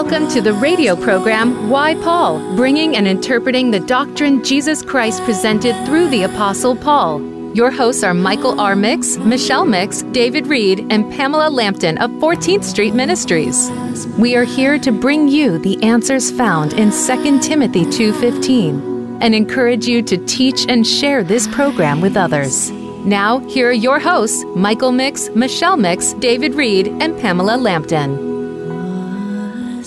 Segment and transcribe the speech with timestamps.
[0.00, 5.74] Welcome to the radio program Why Paul, bringing and interpreting the doctrine Jesus Christ presented
[5.84, 7.20] through the Apostle Paul.
[7.52, 8.76] Your hosts are Michael R.
[8.76, 13.68] Mix, Michelle Mix, David Reed, and Pamela Lampton of 14th Street Ministries.
[14.16, 19.88] We are here to bring you the answers found in 2 Timothy 2:15 and encourage
[19.88, 22.70] you to teach and share this program with others.
[23.04, 28.27] Now, here are your hosts, Michael Mix, Michelle Mix, David Reed, and Pamela Lampton.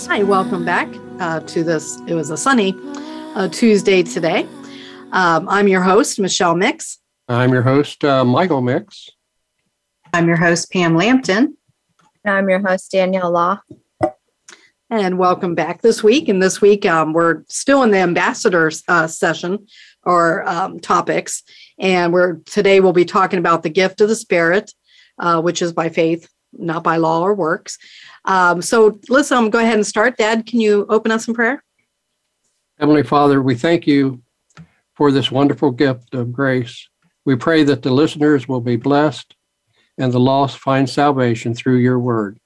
[0.08, 0.88] Hi, welcome back
[1.20, 1.98] uh, to this.
[2.06, 2.74] It was a sunny
[3.34, 4.46] uh, Tuesday today.
[5.12, 6.98] Um, I'm your host, Michelle Mix.
[7.28, 9.08] I'm your host, uh, Michael Mix.
[10.12, 11.56] I'm your host, Pam Lampton.
[12.24, 13.60] And I'm your host, Danielle Law.
[14.90, 16.28] And welcome back this week.
[16.28, 19.66] And this week, um, we're still in the ambassador uh, session
[20.04, 21.42] or um, topics.
[21.78, 24.74] And we're today we'll be talking about the gift of the Spirit,
[25.18, 27.78] uh, which is by faith, not by law or works.
[28.24, 30.16] Um, so, listen, I'm go ahead and start.
[30.16, 31.62] Dad, can you open us in prayer?
[32.78, 34.22] Heavenly Father, we thank you
[34.94, 36.88] for this wonderful gift of grace.
[37.24, 39.34] We pray that the listeners will be blessed
[39.98, 42.38] and the lost find salvation through your word.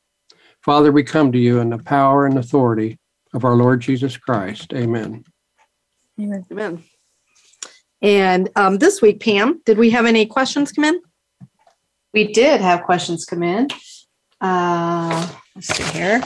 [0.62, 2.98] Father, we come to you in the power and authority
[3.33, 4.72] of our Lord Jesus Christ.
[4.72, 5.24] Amen.
[6.20, 6.44] Amen.
[6.50, 6.84] Amen.
[8.02, 11.00] And um, this week, Pam, did we have any questions come in?
[12.12, 13.68] We did have questions come in.
[14.40, 16.22] Uh, let's see here.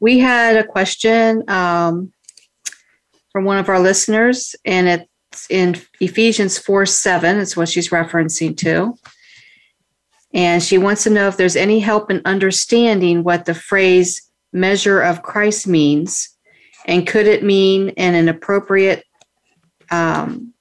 [0.00, 2.12] We had a question um,
[3.32, 8.56] from one of our listeners, and it's in Ephesians 4 7, is what she's referencing
[8.58, 8.94] to.
[10.34, 15.00] And she wants to know if there's any help in understanding what the phrase measure
[15.00, 16.36] of Christ means,
[16.86, 19.04] and could it mean in an appropriate
[19.90, 20.52] um,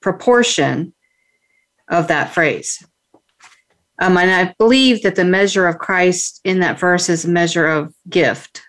[0.00, 0.92] proportion
[1.88, 2.84] of that phrase?
[4.04, 7.66] Um, and I believe that the measure of Christ in that verse is a measure
[7.66, 8.60] of gift.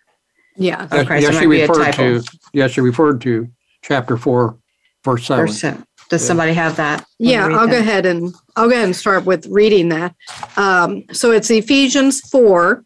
[0.56, 0.84] Yeah.
[0.86, 1.24] Of Yes, Christ.
[1.24, 3.48] yes, she might be a referred to, yes, she referred to
[3.82, 4.58] chapter 4,
[5.04, 5.46] verse 7.
[5.48, 5.86] Verse seven.
[6.10, 7.04] Does somebody have that?
[7.18, 10.14] Yeah, I'll go ahead and I'll go ahead and start with reading that.
[10.56, 12.86] Um, so it's Ephesians four.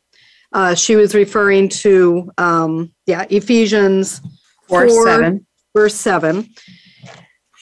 [0.54, 4.22] Uh, she was referring to um, yeah Ephesians
[4.70, 5.46] Four, four, seven.
[5.76, 6.48] verse seven.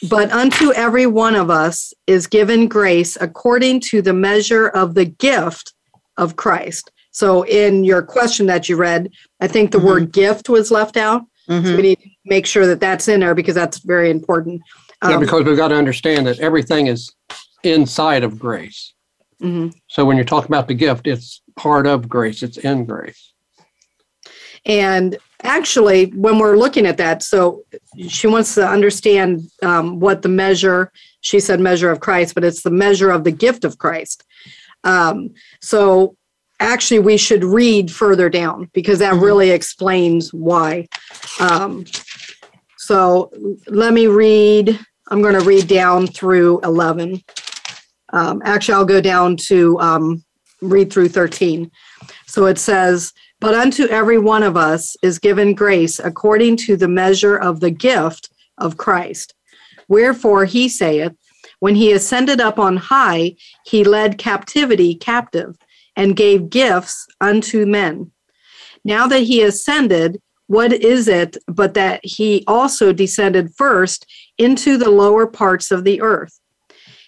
[0.10, 5.06] But unto every one of us is given grace according to the measure of the
[5.06, 5.74] gift
[6.18, 6.92] of Christ.
[7.12, 9.10] So in your question that you read,
[9.42, 9.84] I think the Mhm.
[9.84, 11.24] word gift was left out.
[11.48, 11.76] So Mhm.
[11.76, 14.62] we need to make sure that that's in there because that's very important.
[15.04, 17.12] Yeah, Um, because we've got to understand that everything is
[17.64, 18.94] inside of grace.
[19.42, 19.74] mhm.
[19.88, 23.34] So when you're talking about the gift, it's part of grace, it's in grace.
[24.66, 27.64] And actually, when we're looking at that, so
[28.08, 32.64] she wants to understand um, what the measure, she said measure of Christ, but it's
[32.64, 34.24] the measure of the gift of Christ.
[34.84, 35.32] Um,
[35.62, 36.16] so
[36.60, 39.22] actually, we should read further down because that Mhm.
[39.22, 40.88] really explains why.
[41.40, 41.86] Um,
[42.78, 43.32] so
[43.68, 47.22] let me read, I'm going to read down through 11.
[48.14, 50.24] Um, actually, I'll go down to um,
[50.62, 51.70] read through 13.
[52.26, 56.88] So it says, but unto every one of us is given grace according to the
[56.88, 59.34] measure of the gift of Christ.
[59.88, 61.14] Wherefore he saith,
[61.60, 65.58] When he ascended up on high, he led captivity captive
[65.96, 68.12] and gave gifts unto men.
[68.84, 74.06] Now that he ascended, what is it but that he also descended first
[74.38, 76.40] into the lower parts of the earth?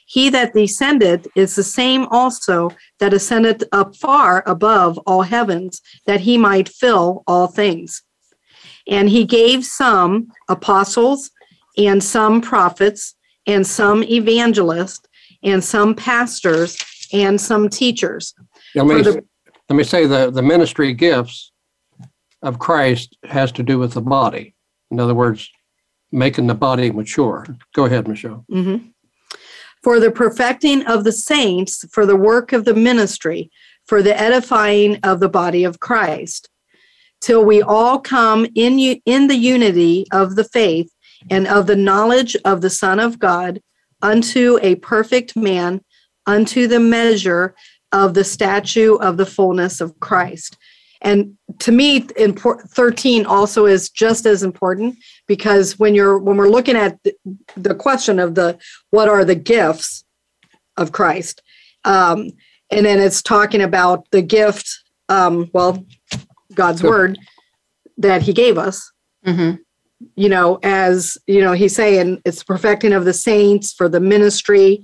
[0.10, 6.22] He that descended is the same also that ascended up far above all heavens, that
[6.22, 8.02] he might fill all things.
[8.88, 11.30] And he gave some apostles,
[11.78, 13.14] and some prophets,
[13.46, 15.06] and some evangelists,
[15.44, 16.76] and some pastors,
[17.14, 18.34] and some teachers.
[18.74, 19.26] Let me, the-
[19.70, 21.52] let me say the, the ministry gifts
[22.42, 24.56] of Christ has to do with the body.
[24.90, 25.48] In other words,
[26.12, 27.46] making the body mature.
[27.76, 28.44] Go ahead, Michelle.
[28.50, 28.92] Mhm.
[29.84, 33.50] For the perfecting of the saints, for the work of the ministry,
[33.88, 36.50] for the edifying of the body of Christ,
[37.22, 40.92] till we all come in, in the unity of the faith
[41.30, 43.62] and of the knowledge of the Son of God
[44.02, 45.82] unto a perfect man,
[46.26, 47.56] unto the measure
[47.92, 50.58] of the statue of the fullness of Christ.
[51.02, 54.98] And to me, impor- 13 also is just as important
[55.28, 56.98] because when you're when we're looking at
[57.56, 58.58] the, question of the
[58.90, 60.04] what are the gifts
[60.76, 61.42] of Christ,
[61.86, 62.32] um,
[62.70, 64.70] and then it's talking about the gift,
[65.08, 65.86] um, well,
[66.54, 66.90] God's Good.
[66.90, 67.20] word
[67.98, 68.92] that He gave us.
[69.26, 69.60] Mhm.
[70.16, 74.84] You know, as you know, He's saying it's perfecting of the saints for the ministry,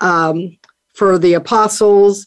[0.00, 0.58] um,
[0.94, 2.26] for the apostles,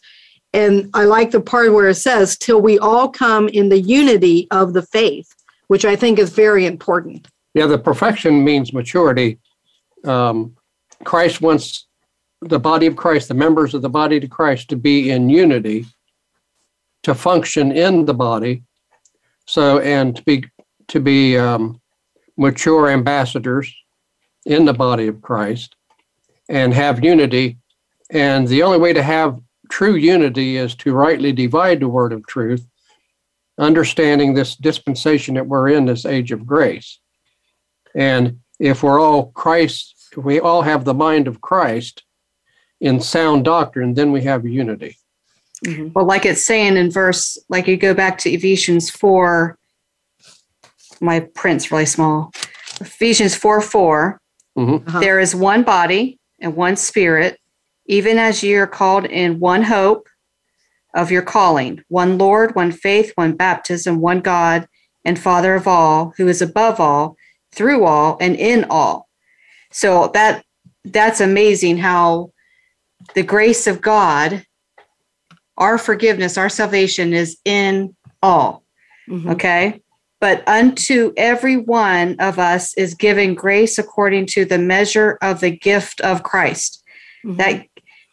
[0.53, 4.47] and I like the part where it says, till we all come in the unity
[4.51, 5.33] of the faith,
[5.67, 7.27] which I think is very important.
[7.53, 9.39] Yeah, the perfection means maturity.
[10.05, 10.55] Um,
[11.03, 11.87] Christ wants
[12.41, 15.85] the body of Christ, the members of the body of Christ, to be in unity,
[17.03, 18.63] to function in the body,
[19.45, 20.45] so and to be
[20.87, 21.81] to be um,
[22.37, 23.73] mature ambassadors
[24.45, 25.75] in the body of Christ,
[26.49, 27.57] and have unity.
[28.11, 32.25] And the only way to have true unity is to rightly divide the word of
[32.27, 32.65] truth,
[33.57, 36.99] understanding this dispensation that we're in, this age of grace.
[37.95, 42.03] And if we're all Christ, if we all have the mind of Christ
[42.79, 44.97] in sound doctrine, then we have unity.
[45.65, 45.93] Mhm.
[45.93, 49.57] Well, like it's saying in verse, like you go back to Ephesians 4,
[51.01, 52.31] my print's really small.
[52.79, 54.21] Ephesians 4 4,
[54.57, 54.87] Mhm.
[54.87, 54.99] Uh-huh.
[54.99, 57.39] there is one body and one spirit,
[57.87, 60.07] even as ye are called in one hope
[60.93, 64.67] of your calling, one Lord, one faith, one baptism, one God
[65.05, 67.15] and Father of all, who is above all,
[67.53, 69.07] through all, and in all.
[69.71, 70.43] So that
[70.85, 72.31] that's amazing how
[73.13, 74.45] the grace of God,
[75.57, 78.63] our forgiveness, our salvation is in all.
[79.09, 79.31] Mhm.
[79.31, 79.81] Okay.
[80.19, 85.51] But unto every one of us is given grace according to the measure of the
[85.51, 86.83] gift of Christ.
[87.23, 87.37] Mhm.
[87.37, 87.65] That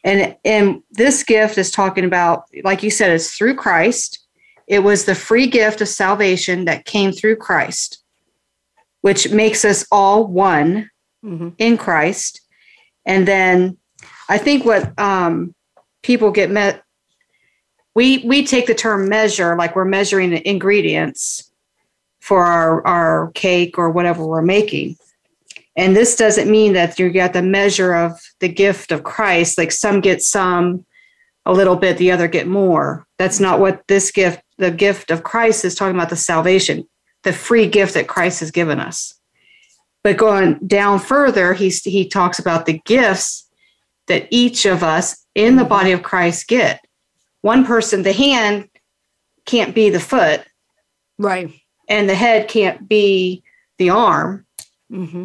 [0.04, 4.20] and and this gift is talking about, like you said, it's through Christ.
[4.68, 8.02] It was the free gift of salvation that came through Christ,
[9.00, 10.90] which makes us all one
[11.24, 11.54] Mhm.
[11.58, 12.42] in Christ.
[13.06, 13.78] And then
[14.28, 15.54] I think what um,
[16.02, 16.82] people get met,
[17.94, 21.50] we we take the term measure like we're measuring the ingredients
[22.20, 24.96] for our our cake or whatever we're making.
[25.76, 29.73] And this doesn't mean that you get the measure of the gift of Christ, like
[29.73, 30.85] some get some
[31.47, 33.06] a little bit, the other get more.
[33.19, 36.88] That's not what this gift, the gift of Christ is talking about the salvation,
[37.25, 39.15] the free gift that Christ has given us.
[40.05, 43.49] But going down further, he's, he talks about the gifts
[44.06, 46.81] that each of us in the body of Christ get.
[47.41, 48.69] One person, the hand
[49.44, 50.44] can't be the foot,
[51.19, 51.50] Right.
[51.88, 53.43] and the head can't be
[53.79, 54.47] the arm.
[54.88, 55.25] hmm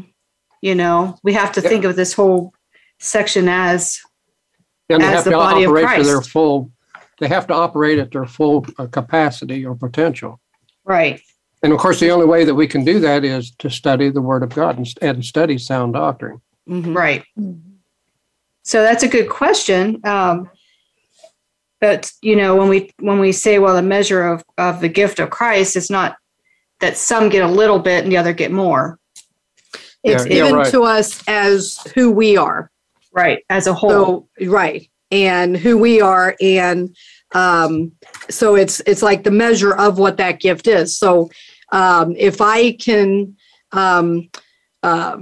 [0.62, 1.70] You know, we have to Yep.
[1.70, 2.54] think of this whole
[3.00, 4.00] section as
[4.90, 6.72] And they As have the to body of operate to their full.
[7.20, 10.40] They have to operate at their full uh, capacity or potential.
[10.86, 11.22] right.
[11.62, 14.22] And of course, the only way that we can do that is to study the
[14.22, 16.42] Word of God and, and study sound doctrine.
[16.66, 17.24] hmm Right.
[18.64, 20.00] So that's a good question.
[20.06, 20.50] Um,
[21.82, 25.20] but you know, when we when we say, well, the measure of of the gift
[25.20, 26.18] of Christ is not
[26.80, 28.99] that some get a little bit and the other get more,
[30.04, 30.72] It's Yeah, yeah, given right.
[30.72, 32.72] to us as who we are.
[33.12, 33.44] right?
[33.50, 36.96] As a whole, So right, and who we are, and
[37.34, 37.92] um,
[38.30, 40.98] so it's it's like the measure of what that gift is.
[40.98, 41.30] So
[41.72, 43.36] um, if I can,
[43.72, 44.30] um,
[44.84, 45.18] uh,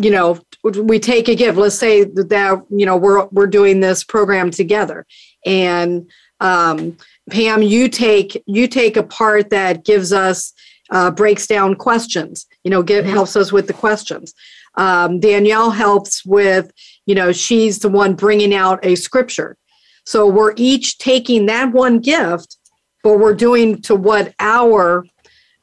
[0.00, 1.58] you know, we take a gift.
[1.58, 5.06] Let's say that you know we're we're doing this program together,
[5.46, 6.10] and
[6.40, 6.96] um,
[7.30, 10.52] Pam, you take you take a part that gives us
[10.90, 12.46] uh, breaks down questions.
[12.68, 14.34] You know, get helps us with the questions.
[14.74, 16.70] Um, Danielle helps with
[17.06, 19.56] you know she's the one bringing out a scripture
[20.04, 22.58] so we're each taking that one gift
[23.02, 25.06] but we're doing to what our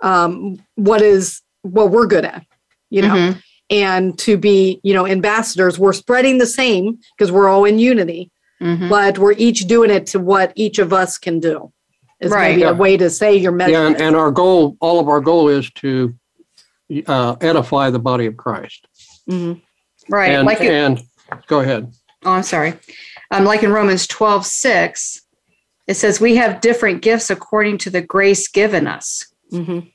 [0.01, 2.43] um what is what we're good at
[2.89, 3.41] you know Mhm.
[3.69, 8.31] and to be you know ambassadors we're spreading the same because we're all in unity
[8.59, 8.89] Mhm.
[8.89, 11.71] but we're each doing it to what each of us can do
[12.19, 12.49] is Right.
[12.49, 12.71] maybe Yeah.
[12.71, 13.73] a way to say your message.
[13.73, 16.13] Yeah, and, and our goal, all of our goal is to
[17.07, 18.87] uh, edify the body of Christ.
[19.29, 19.61] Mhm.
[20.09, 20.31] right?
[20.33, 21.01] and, like it, and
[21.47, 21.91] go ahead.
[22.25, 22.73] oh, I'm sorry.
[23.31, 25.21] Um, like in Romans 12, 6,
[25.87, 29.25] it says, We have different gifts according to the grace given us.
[29.51, 29.91] Mhm.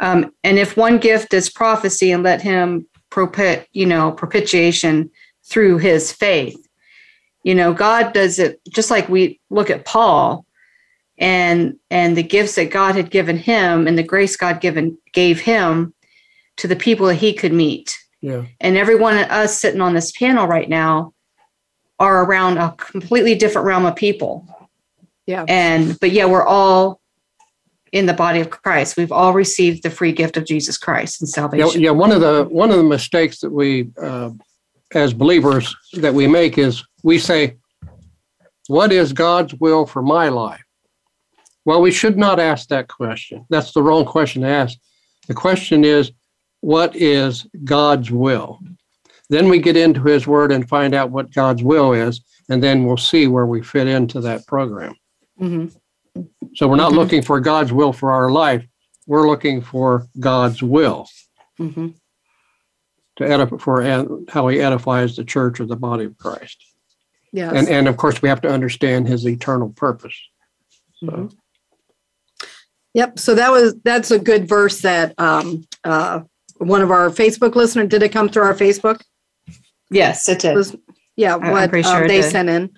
[0.00, 5.10] Um, and if one gift is prophecy and let him propit, you know, propitiation
[5.44, 6.58] through his faith,
[7.44, 10.44] you know, God does it just like we look at Paul
[11.18, 15.40] and and the gifts that God had given him and the grace God given gave
[15.40, 15.94] him
[16.58, 17.98] to the people that he could meet.
[18.20, 18.46] Yeah.
[18.60, 21.12] And every one of us sitting on this panel right now
[21.98, 24.46] are around a completely different realm of people.
[25.26, 25.44] Yeah.
[25.48, 27.00] And but yeah, we're all
[27.92, 28.96] in the body of Christ.
[28.96, 31.80] We've all received the free gift of Jesus Christ and Yeah, salvation.
[31.80, 31.90] yeah.
[31.90, 34.30] One of the one of the mistakes that we, uh,
[34.94, 37.56] as believers, that we make is we say,
[38.68, 40.62] "What is God's will for my life?"
[41.64, 43.44] Well, we should not ask that question.
[43.50, 44.78] That's the wrong question to ask.
[45.26, 46.12] The question is,
[46.74, 48.58] "What is God's will?"
[49.28, 52.84] Then we get into His Word and find out what God's will is, and then
[52.84, 54.94] we'll see where we fit into that program.
[55.40, 55.72] Mhm.
[56.56, 56.96] So we're not Mhm.
[56.96, 58.66] looking for God's will for our life.
[59.06, 61.06] We're looking for God's will
[61.60, 61.94] Mhm.
[63.16, 66.58] to edify for ed- how He edifies the church or the body of Christ.
[67.32, 67.52] Yes.
[67.54, 70.16] And and of course we have to understand His eternal purpose.
[71.00, 71.32] Mhm.
[72.94, 73.18] Yep.
[73.20, 76.20] So that was that's a good verse that um, uh,
[76.58, 79.00] one of our Facebook listeners did it come through our Facebook?
[79.90, 80.54] Yes, it did.
[80.56, 80.76] Was-
[81.16, 82.30] Yeah, I'm what pretty um, sure it they did.
[82.30, 82.70] sent in.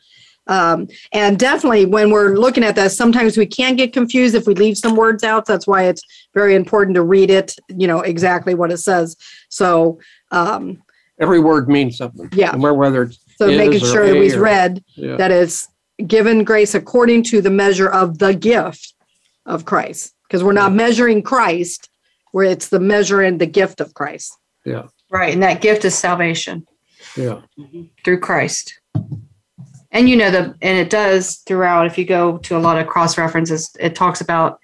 [0.47, 4.54] Um, and definitely when we're looking at this, sometimes we can get confused if we
[4.54, 5.44] leave some words out.
[5.44, 9.16] That's why it's very important to read it, you know, exactly what it says.
[9.50, 10.82] So, um,
[11.20, 12.30] Every word means something.
[12.32, 12.52] Yeah.
[12.52, 15.16] No matter whether it's so making sure that a we've read yeah.
[15.16, 15.68] that it's
[16.06, 18.94] given grace according to the measure of the gift
[19.47, 20.14] of Christ.
[20.26, 21.88] Because we're not measuring Christ,
[22.38, 24.33] where it's the measure and the gift of Christ.
[24.64, 24.85] yeah.
[25.11, 25.33] Right.
[25.35, 26.64] And that gift is salvation
[27.16, 27.40] Yeah.
[28.04, 28.78] through Christ.
[29.90, 32.87] And you know, the and it does throughout, if you go to a lot of
[32.87, 34.61] cross references, it talks about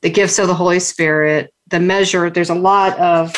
[0.00, 2.30] the gifts of the Holy Spirit, the measure.
[2.30, 3.34] There's a lot of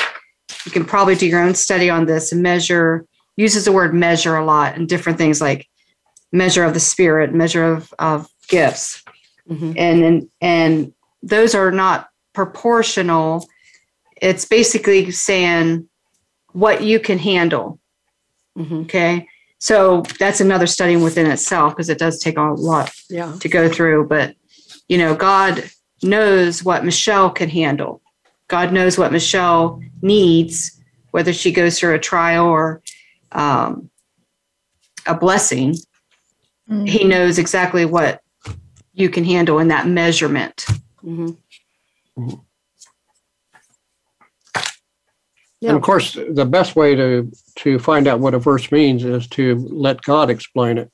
[0.64, 3.04] you can probably do your own study on this and measure
[3.36, 5.66] uses the word measure a lot and different things like
[6.30, 9.02] measure of the spirit, measure of, of gifts.
[9.50, 9.74] Mhm.
[9.76, 13.48] and and and those are not proportional
[14.22, 15.86] it's basically saying
[16.52, 17.78] what you can handle
[18.56, 18.84] Mhm.
[18.84, 19.26] okay
[19.58, 23.34] so that's another study within itself because it does take a lot Yeah.
[23.40, 24.34] to go through but
[24.88, 25.64] you know god
[26.02, 28.00] knows what michelle can handle
[28.48, 30.78] god knows what michelle needs
[31.12, 32.82] whether she goes through a trial or
[33.32, 33.90] um,
[35.06, 35.74] a blessing
[36.70, 36.88] Mm.
[36.88, 38.20] he knows exactly what
[38.94, 40.64] you can handle in that measurement.
[45.62, 45.68] Mhm.
[45.68, 49.26] And of course, the best way to to find out what a verse means is
[49.28, 50.90] to let God explain it.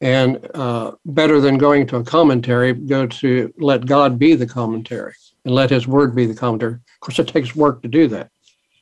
[0.00, 5.14] And uh, better than going to a commentary, go to let God be the commentary
[5.44, 6.74] and let His Word be the commentary.
[6.74, 8.28] Of course, it takes work to do that.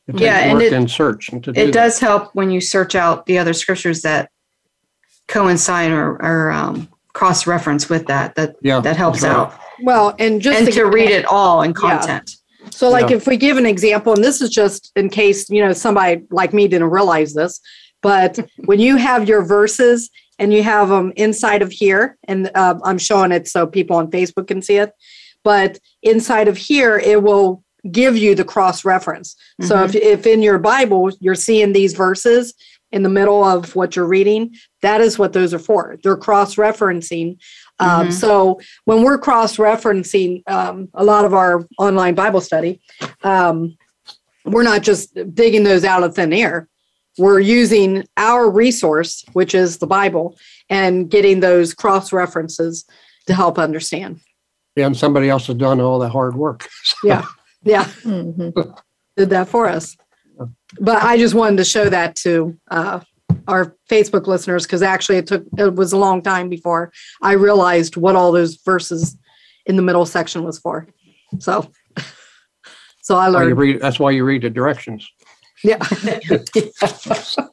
[0.08, 1.72] It takes Yeah, and work it- and search and to do It that.
[1.72, 4.28] does help when you search out the other scriptures that
[5.28, 8.34] coincide or, or um, cross reference with that.
[8.34, 9.30] That Yeah, that helps right.
[9.32, 12.20] out, Well, and just and to read it all in Yeah.
[12.74, 13.16] So, like, Yeah.
[13.16, 16.52] if we give an example, and this is just in case you know somebody like
[16.52, 17.60] me didn't realize this,
[18.02, 22.74] but when you have your verses and you have them inside of here, and uh,
[22.84, 24.92] I'm showing it so people on Facebook can see it,
[25.44, 27.62] but inside of here, it will
[27.92, 29.36] give you the cross reference.
[29.60, 32.54] So, if, if in your Bible you're seeing these verses
[32.90, 35.96] in the middle of what you're reading, that is what those are for.
[36.02, 37.38] They're cross referencing.
[37.80, 38.12] Um, Mhm.
[38.12, 42.80] So when we're cross referencing um, a lot of our online Bible study,
[43.22, 43.76] um,
[44.44, 46.68] we're not just digging those out of thin air.
[47.18, 50.36] We're using our resource, which is the Bible,
[50.68, 52.84] and getting those cross references
[53.26, 54.20] to help understand.
[54.76, 56.68] Yeah, and somebody else has done all the hard work.
[57.04, 57.24] Yeah.
[57.62, 57.84] Yeah.
[58.02, 58.52] Mhm.
[59.16, 59.96] did that for us.
[60.80, 63.00] But I just wanted to show that to uh,
[63.48, 67.96] our Facebook listeners because actually it took it was a long time before I realized
[67.96, 69.16] what all those verses
[69.66, 70.86] in the middle section was for.
[71.38, 71.70] So,
[73.02, 73.56] so I learned.
[73.58, 75.08] read, that's why you read the directions.
[75.62, 75.78] Yeah,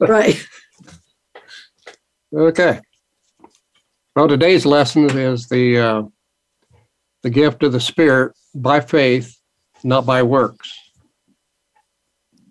[0.00, 0.46] right.
[2.34, 2.80] Okay.
[4.14, 6.02] Well, today's lesson is the uh,
[7.22, 9.34] the gift of the Spirit by faith,
[9.82, 10.72] not by works.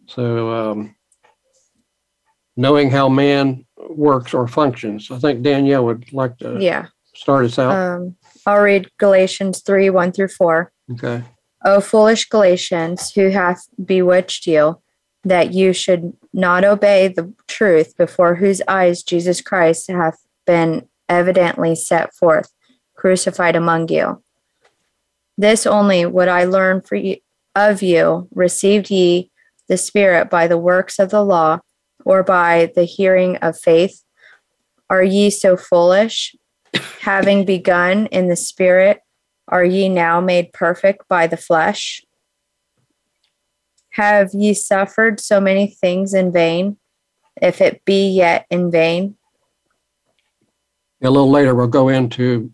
[0.07, 0.95] So, um,
[2.62, 6.86] knowing how man works or functions, I think Danielle would like to Yeah.
[7.15, 7.75] start us out.
[7.75, 8.15] Um,
[8.46, 10.72] I'll read Galatians 3 1 through 4.
[10.94, 11.24] okay.
[11.65, 14.80] O foolish Galatians, who hath bewitched you,
[15.24, 21.75] that you should not obey the truth, before whose eyes Jesus Christ hath been evidently
[21.75, 22.51] set forth,
[22.96, 24.24] crucified among you.
[25.38, 27.18] This only would I learn for you,
[27.56, 29.30] of you, received ye
[29.68, 31.60] the Spirit by the works of the law,
[32.05, 34.03] or by the hearing of faith?
[34.89, 36.36] Are ye so foolish?
[37.01, 39.01] Having begun in the Spirit,
[39.48, 42.03] are ye now made perfect by the flesh?
[43.91, 46.77] Have ye suffered so many things in vain,
[47.41, 49.17] if it be yet in vain?
[51.03, 52.53] A little later, we'll go into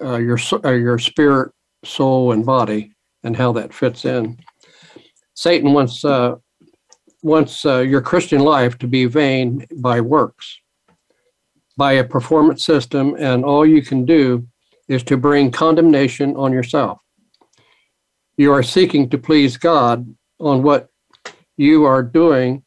[0.00, 1.52] uh, your uh, your spirit,
[1.84, 2.92] soul, and body,
[3.22, 4.38] and how that fits in.
[5.34, 6.36] Satan wants uh,
[7.26, 10.60] wants uh, your Christian life to be vain by works,
[11.76, 14.46] by a performance system, and all you can do
[14.88, 17.00] is to bring condemnation on yourself.
[18.36, 20.88] You are seeking to please God on what
[21.56, 22.62] you are doing,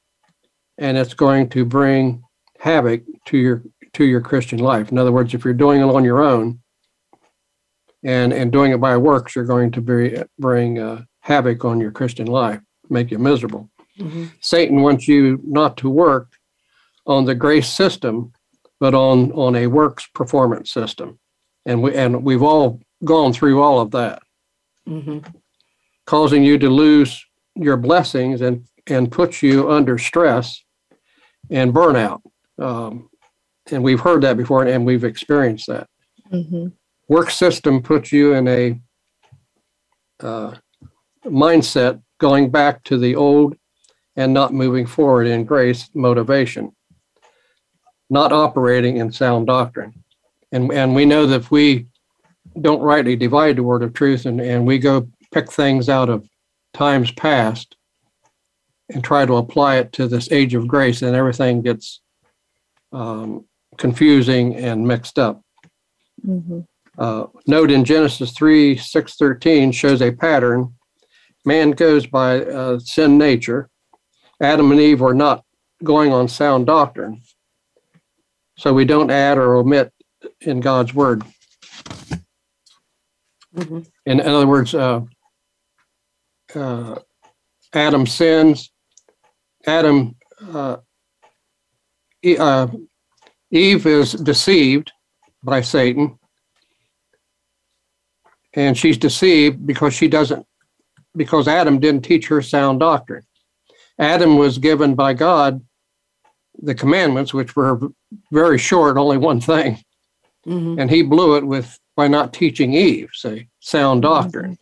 [0.78, 2.22] and it's going to bring
[2.60, 3.64] havoc to your
[3.94, 4.92] to your Christian life.
[4.92, 6.60] In other words, if you're doing it on your own
[8.04, 11.92] and and doing it by works, you're going to be, bring uh, havoc on your
[11.92, 13.70] Christian life, make you miserable.
[14.42, 16.28] Satan wants you not to work
[17.06, 18.32] on the grace system,
[18.80, 21.20] but on on a works performance system,
[21.66, 24.22] and we and we've all gone through all of that,
[24.88, 25.26] Mhm.
[26.06, 27.26] causing you to lose
[27.56, 30.64] your blessings and and put you under stress
[31.50, 32.22] and burnout.
[32.58, 33.10] Um,
[33.72, 35.88] and we've heard that before, and we've experienced that.
[36.30, 36.68] hmm
[37.08, 38.80] Work system puts you in a
[40.20, 40.56] uh,
[41.26, 43.56] mindset going back to the old
[44.16, 46.76] and not moving forward in grace motivation,
[48.10, 49.94] not operating in sound doctrine.
[50.52, 51.88] And, and we know that if we
[52.60, 56.28] don't rightly divide the word of truth and, and we go pick things out of
[56.74, 57.76] times past
[58.90, 62.02] and try to apply it to this age of grace, then everything gets
[62.92, 63.46] um,
[63.78, 65.42] confusing and mixed up.
[66.24, 66.62] hmm
[66.98, 70.74] Uh, note in Genesis 3 6 13 shows a pattern.
[71.46, 73.69] Man goes by uh, sin nature.
[74.42, 75.44] Adam and Eve were not
[75.84, 77.22] going on sound doctrine.
[78.58, 79.94] So we don't add or omit
[80.42, 81.24] in God's word.
[83.56, 83.88] Mhm.
[84.06, 85.02] In, in other words, uh,
[86.56, 87.00] uh,
[87.74, 88.72] Adam sins.
[89.66, 90.16] Adam,
[90.54, 90.78] uh,
[92.38, 92.68] uh,
[93.52, 94.92] Eve is deceived
[95.44, 96.20] by Satan
[98.54, 100.46] and she's deceived because she doesn't
[101.16, 103.24] because adam didn't teach her sound doctrine
[104.00, 105.62] adam was given by god
[106.62, 107.80] the commandments which were
[108.32, 109.78] very short only one thing.
[110.46, 110.80] Mhm.
[110.80, 114.58] and he blew it with by not teaching eve say sound doctrine.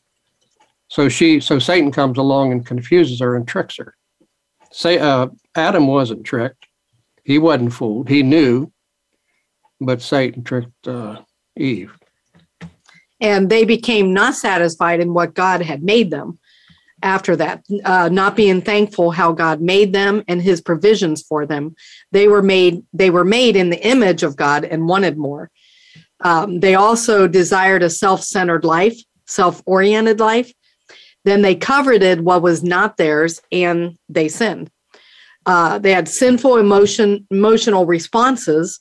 [0.90, 3.94] So she so satan comes along and confuses her and tricks her.
[4.72, 6.66] Say uh, adam wasn't tricked.
[7.24, 8.10] He wasn't fooled.
[8.10, 8.72] He knew
[9.80, 11.22] but satan tricked uh,
[11.56, 11.92] eve.
[13.22, 16.40] And they became not satisfied in what God had made them
[17.04, 21.76] after that, uh, not being thankful how God made them and his provisions for them.
[22.12, 25.52] They were made, they were made in the image of God and wanted more.
[26.22, 30.52] Um, they also desired a self-centered life, self-oriented life.
[31.24, 34.72] Then they coveted what was not theirs and they sinned.
[35.46, 38.80] Uh, they had sinful emotion, emotional responses,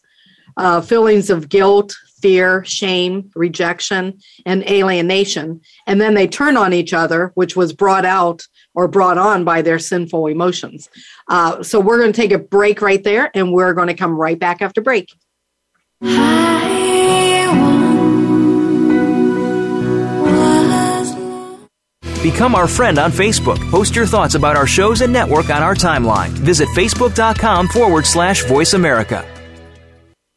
[0.56, 5.60] uh, feelings of guilt, fear, shame, rejection, and alienation.
[5.86, 9.62] And then they turn on each other, which was brought out or brought on by
[9.62, 10.88] their sinful emotions.
[11.28, 14.16] Uh, so we're going to take a break right there and we're going to come
[14.16, 15.12] right back after break.
[22.22, 23.70] Become our friend on Facebook.
[23.70, 26.30] Post your thoughts about our shows and network on our timeline.
[26.30, 29.24] Visit facebook.com forward slash voice America.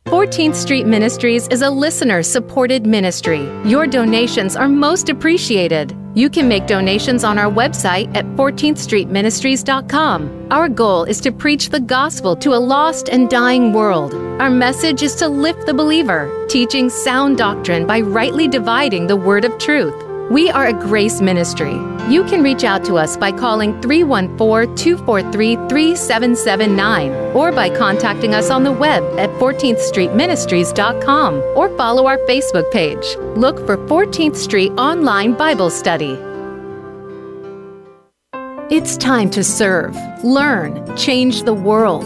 [0.10, 3.48] 14th Street Ministries is a listener supported ministry.
[3.64, 5.96] Your donations are most appreciated.
[6.16, 10.48] You can make donations on our website at 14thstreetministries.com.
[10.50, 14.16] Our goal is to preach the gospel to a lost and dying world.
[14.42, 19.46] Our message is to lift the believer, teaching sound doctrine by rightly dividing the word
[19.46, 20.09] of truth.
[20.30, 21.74] We are a grace ministry.
[22.08, 28.52] You can reach out to us by calling 314 243 3779 or by contacting us
[28.52, 33.18] on the web at 14thstreetministries.com or follow our Facebook page.
[33.36, 36.16] Look for 14th Street Online Bible Study.
[38.70, 42.06] It's time to serve, learn, change the world.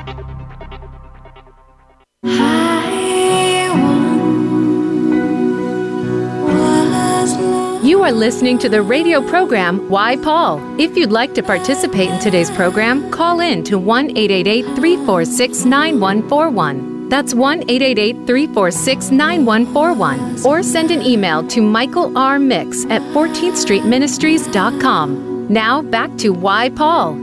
[7.83, 10.61] You are listening to the radio program Why Paul.
[10.79, 17.09] If you'd like to participate in today's program, call in to 1 888 346 9141.
[17.09, 20.45] That's 1 888 346 9141.
[20.45, 22.37] Or send an email to Michael R.
[22.37, 25.47] Mix at 14thstreetministries.com.
[25.51, 27.13] Now back to Why Paul.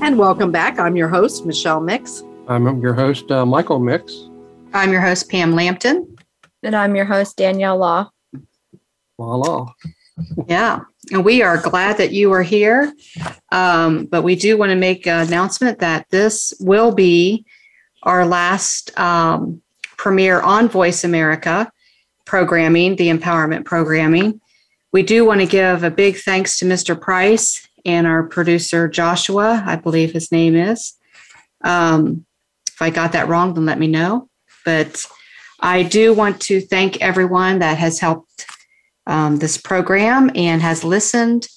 [0.00, 0.78] And welcome back.
[0.78, 2.24] I'm your host, Michelle Mix.
[2.48, 4.28] I'm your host, uh, Michael Mix.
[4.74, 6.16] I'm your host, Pam Lampton.
[6.62, 8.10] And I'm your host, Danielle Law.
[9.18, 9.74] Law Law.
[10.46, 12.92] Yeah, and we are glad that you are here.
[13.50, 17.44] Um, but we do want to make an announcement that this will be
[18.02, 19.62] our last um,
[19.96, 21.70] premiere on Voice America
[22.24, 24.40] programming, the empowerment programming.
[24.92, 27.00] We do want to give a big thanks to Mr.
[27.00, 30.94] Price and our producer, Joshua, I believe his name is.
[31.64, 32.26] Um,
[32.74, 34.28] if I got that wrong, then let me know.
[34.64, 35.06] But
[35.60, 38.46] I do want to thank everyone that has helped
[39.06, 41.48] um, this program and has listened.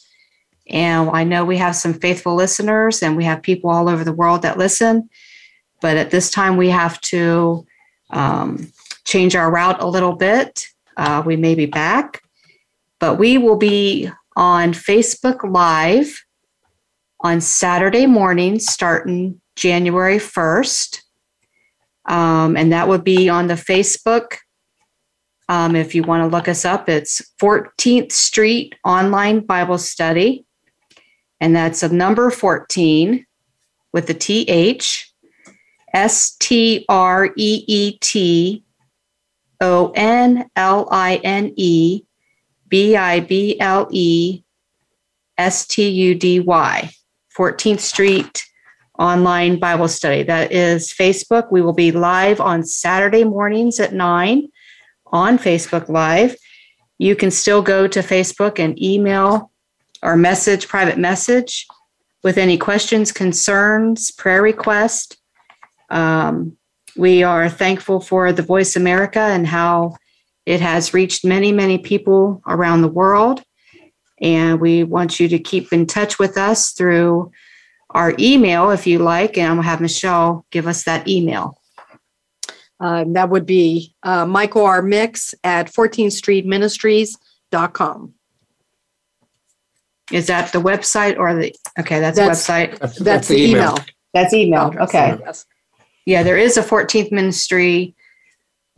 [0.67, 4.13] And I know we have some faithful listeners and we have people all over the
[4.13, 5.09] world that listen.
[5.81, 7.65] But at this time, we have to
[8.09, 8.71] um,
[9.05, 10.67] change our route a little bit.
[10.97, 12.21] Uh, we may be back,
[12.99, 16.23] but we will be on Facebook Live
[17.21, 21.01] on Saturday morning starting January 1st.
[22.07, 24.37] Um, and that would be on the Facebook.
[25.47, 30.45] Um, if you want to look us up, it's 14th Street Online Bible Study.
[31.39, 33.25] And that's a number 14
[33.93, 35.13] with the TH,
[35.93, 38.63] S T R E E T
[39.61, 42.03] O N L I N E
[42.67, 44.43] B I B L E
[45.37, 46.89] S T U D Y,
[47.37, 48.45] 14th Street
[48.99, 50.23] online Bible study.
[50.23, 51.51] That is Facebook.
[51.51, 54.47] We will be live on Saturday mornings at 9
[55.07, 56.35] on Facebook Live.
[56.97, 59.51] You can still go to Facebook and email
[60.01, 61.67] or message, private message
[62.23, 65.17] with any questions, concerns, prayer request.
[65.89, 66.57] Um,
[66.95, 69.95] we are thankful for the Voice America and how
[70.45, 73.43] it has reached many, many people around the world.
[74.21, 77.31] And we want you to keep in touch with us through
[77.95, 79.37] our email if you like.
[79.37, 81.59] And I'm going to have Michelle give us that email.
[82.79, 84.81] Uh, that would be uh, Michael R.
[84.81, 88.13] Mix at 14th Street Ministries.com.
[90.11, 92.79] Is that the website or the, okay, that's, That's- the website.
[92.79, 93.77] That's, That's the email.
[94.13, 94.73] That's email.
[94.77, 95.17] Okay.
[95.25, 95.45] Yes.
[96.05, 97.95] Yeah, there is a 14th Ministry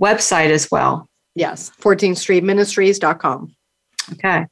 [0.01, 1.09] website as well.
[1.35, 1.71] Yes.
[1.81, 3.55] 14th Street Ministries.com.
[4.13, 4.45] Okay.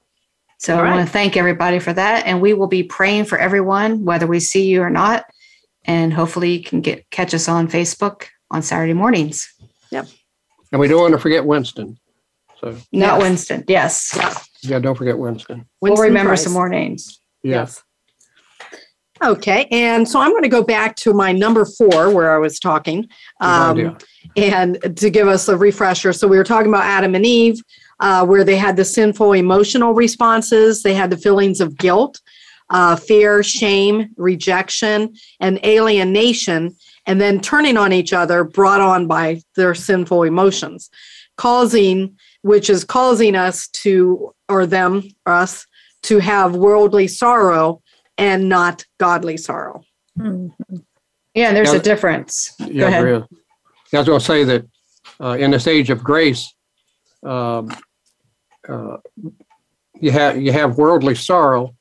[0.58, 2.26] So All I want to thank everybody for that.
[2.26, 5.26] And we will be praying for everyone, whether we see you or not.
[5.86, 9.54] And hopefully you can get catch us on Facebook on Saturday mornings.
[9.92, 10.08] Yep.
[10.72, 12.00] And we don't want to forget Winston.
[12.62, 13.22] So, Not Yes.
[13.22, 13.64] Winston.
[13.68, 14.48] Yes.
[14.62, 15.66] yeah, don't forget Winston.
[15.82, 16.44] We'll remember Price.
[16.44, 17.20] some more names.
[17.44, 17.84] Yes.
[19.24, 19.68] Okay.
[19.72, 23.08] And so I'm going to go back to my number four where I was talking.
[23.40, 23.98] Um, idea.
[24.36, 26.12] and to give us a refresher.
[26.12, 27.62] So we were talking about Adam and Eve,
[28.00, 32.22] uh, where they had the sinful emotional responses, they had the feelings of guilt,
[32.70, 39.40] uh, fear, shame, rejection, and alienation, and then turning on each other, brought on by
[39.56, 40.90] their sinful emotions,
[41.38, 45.66] causing, which is causing us to, or them, us,
[46.04, 47.82] to have worldly sorrow
[48.18, 49.84] and not godly sorrow.
[50.18, 50.52] Mhm.
[51.34, 51.80] Yeah, there's Yeah.
[51.80, 52.54] a difference.
[52.60, 53.04] Yeah, ahead.
[53.04, 53.24] there is.
[53.94, 54.66] I was going to say that
[55.22, 56.54] uh, in this age of grace,
[57.26, 57.70] um,
[58.68, 58.98] uh,
[60.00, 61.76] you have you have worldly sorrow,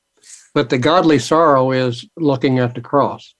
[0.54, 3.34] but the godly sorrow is looking at the cross,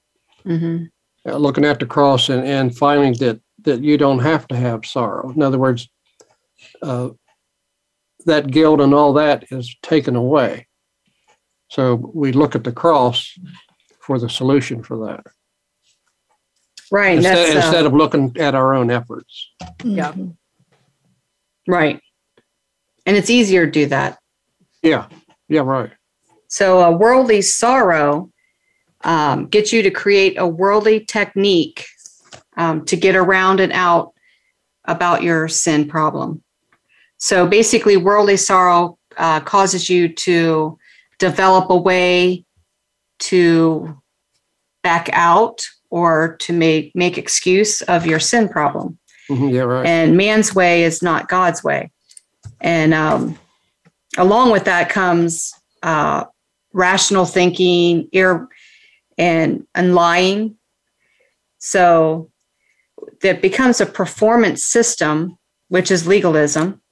[0.44, 0.88] Mhm.
[1.26, 4.84] uh, looking at the cross, and, and finding that that you don't have to have
[4.84, 5.30] sorrow.
[5.30, 5.88] In other words,
[6.82, 7.10] uh,
[8.26, 10.66] that guilt and all that is taken away.
[11.70, 13.38] So we look at the cross
[14.00, 15.24] for the solution for that
[16.92, 17.16] Right.
[17.16, 19.50] instead, That's, uh, instead of looking at our own efforts.
[19.82, 20.12] Yeah.
[20.12, 20.36] Mhm.
[21.66, 22.00] Right.
[23.06, 24.18] And it's easier to do that.
[24.82, 25.08] Yeah,
[25.48, 25.90] yeah, right.
[26.48, 28.30] So a worldly sorrow
[29.02, 31.86] um, gets you to create a worldly technique
[32.56, 34.12] um, to get around and out
[34.84, 36.42] about your sin problem.
[37.18, 40.78] So basically, worldly sorrow uh, causes you to
[41.18, 42.44] develop a way
[43.20, 44.00] to
[44.82, 48.98] back out or to make make excuse of your sin problem
[49.30, 49.86] Mhm, yeah, right.
[49.86, 51.90] and man's way is not God's way.
[52.60, 53.38] And um,
[54.18, 56.24] along with that comes uh,
[56.72, 58.48] rational thinking, ear,
[59.16, 60.56] and and lying.
[61.58, 62.30] So
[63.22, 66.82] that becomes a performance system, which is legalism,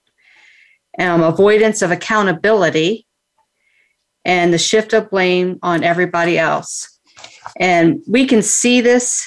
[0.98, 3.06] um, avoidance of accountability,
[4.24, 6.88] and the shift of blame on everybody else.
[7.58, 9.26] And we can see this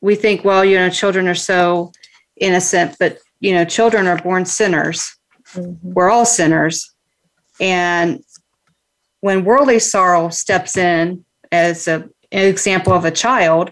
[0.00, 1.92] we think, well, you know, children are so
[2.36, 5.14] innocent, but you know, children are born sinners.
[5.54, 5.78] Mhm.
[5.82, 6.94] We're all sinners.
[7.60, 8.22] And
[9.20, 13.70] when worldly sorrow steps in as a, an example of a child,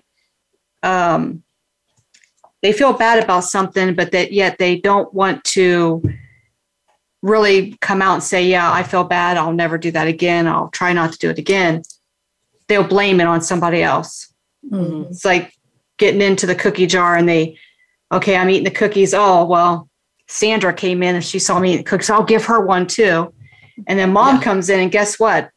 [0.83, 1.43] um,
[2.63, 6.03] they feel bad about something, but that yet they don't want to
[7.23, 9.37] really come out and say, Yeah, I feel bad.
[9.37, 10.47] I'll never do that again.
[10.47, 11.83] I'll try not to do it again.
[12.69, 14.33] They'll blame it on somebody else.
[14.71, 15.11] Mhm.
[15.11, 15.53] It's like
[15.99, 17.59] getting into the cookie jar and they,
[18.13, 19.15] okay, I'm eating the cookies.
[19.15, 19.89] Oh, well,
[20.29, 22.11] Sandra came in and she saw me eating cookies.
[22.11, 23.33] I'll give her one too.
[23.87, 24.43] And then mom Yeah.
[24.43, 25.51] comes in and guess what?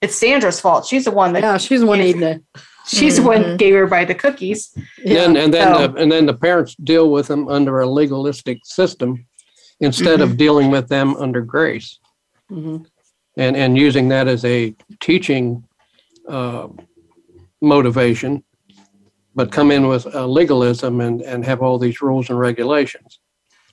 [0.00, 0.84] It's Sandra's fault.
[0.86, 2.42] She's the one that Yeah, she's the one eating it.
[2.86, 3.58] she's the one who Mhm.
[3.58, 4.76] gave everybody the cookies.
[5.02, 5.22] Yeah.
[5.24, 8.58] And, and then So- the, and then the parents deal with them under a legalistic
[8.64, 9.24] system
[9.80, 11.98] instead of dealing with them under grace
[12.50, 12.84] Mhm.
[13.36, 15.64] and and using that as a teaching
[16.28, 16.68] uh,
[17.60, 18.42] motivation,
[19.34, 23.18] but come in with uh, legalism and and have all these rules and regulations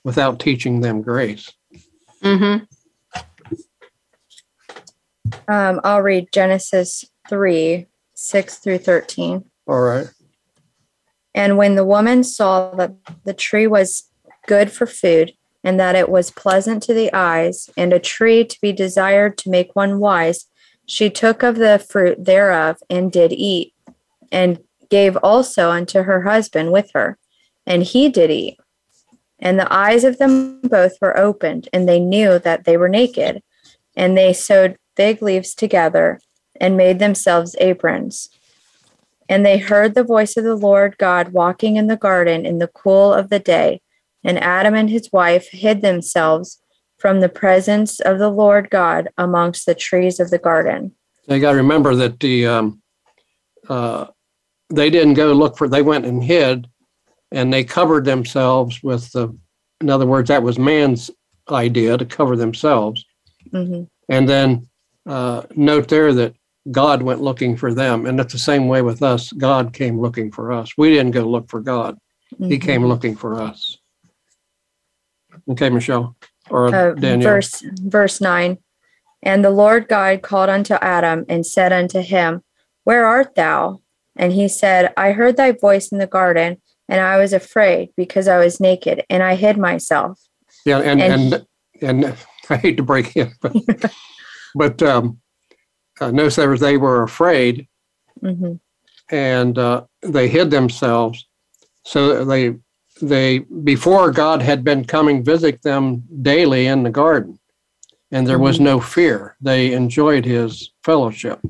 [0.04, 1.52] without teaching them grace.
[2.22, 2.64] Mm-hmm.
[5.48, 9.44] Um, I'll read Genesis 3 6 through 13.
[9.66, 10.06] All right.
[11.34, 12.94] And when the woman saw that
[13.24, 14.08] the tree was
[14.46, 15.32] good for food,
[15.64, 19.50] and that it was pleasant to the eyes, and a tree to be desired to
[19.50, 20.46] make one wise,
[20.86, 23.72] she took of the fruit thereof and did eat,
[24.30, 24.58] and
[24.92, 27.16] gave also unto her husband with her,
[27.66, 28.58] and he did eat.
[29.38, 33.42] And the eyes of them both were opened, and they knew that they were naked,
[33.96, 36.20] and they sewed fig leaves together
[36.60, 38.28] and made themselves aprons.
[39.30, 42.68] And they heard the voice of the Lord God walking in the garden in the
[42.68, 43.80] cool of the day.
[44.22, 46.60] And Adam and his wife hid themselves
[46.98, 50.92] from the presence of the Lord God amongst the trees of the garden.
[51.26, 52.82] So you got to remember that the um,
[53.70, 54.08] uh,
[54.72, 55.68] they didn't go look for.
[55.68, 56.68] They went and hid,
[57.30, 59.36] and they covered themselves with the.
[59.80, 61.10] In other words, that was man's
[61.50, 63.04] idea to cover themselves.
[63.52, 63.88] Mhm.
[64.08, 64.68] And then
[65.06, 66.34] uh, note there that
[66.70, 69.32] God went looking for them, and it's the same way with us.
[69.32, 70.72] God came looking for us.
[70.78, 71.98] We didn't go look for God.
[72.38, 72.62] He Mhm.
[72.62, 73.78] came looking for us.
[75.50, 76.14] Okay, Michelle
[76.50, 77.30] or Uh, Daniel.
[77.30, 78.58] verse verse 9
[79.22, 82.42] and the lord god called unto adam and said unto him
[82.84, 83.80] where art thou
[84.16, 88.28] and he said i heard thy voice in the garden and i was afraid because
[88.28, 90.20] i was naked and i hid myself
[90.66, 91.32] Yeah, and And
[91.82, 92.16] and and,
[92.50, 93.52] I hate to break in, but,
[94.54, 95.20] but um,
[96.00, 97.66] uh, notice there was they were afraid
[98.22, 98.60] Mhm.
[99.10, 101.26] and uh, they hid themselves.
[101.84, 102.54] So they
[103.00, 107.38] they before God had been coming visit them daily in the garden,
[108.10, 109.36] and there was no fear.
[109.40, 111.40] They enjoyed His fellowship,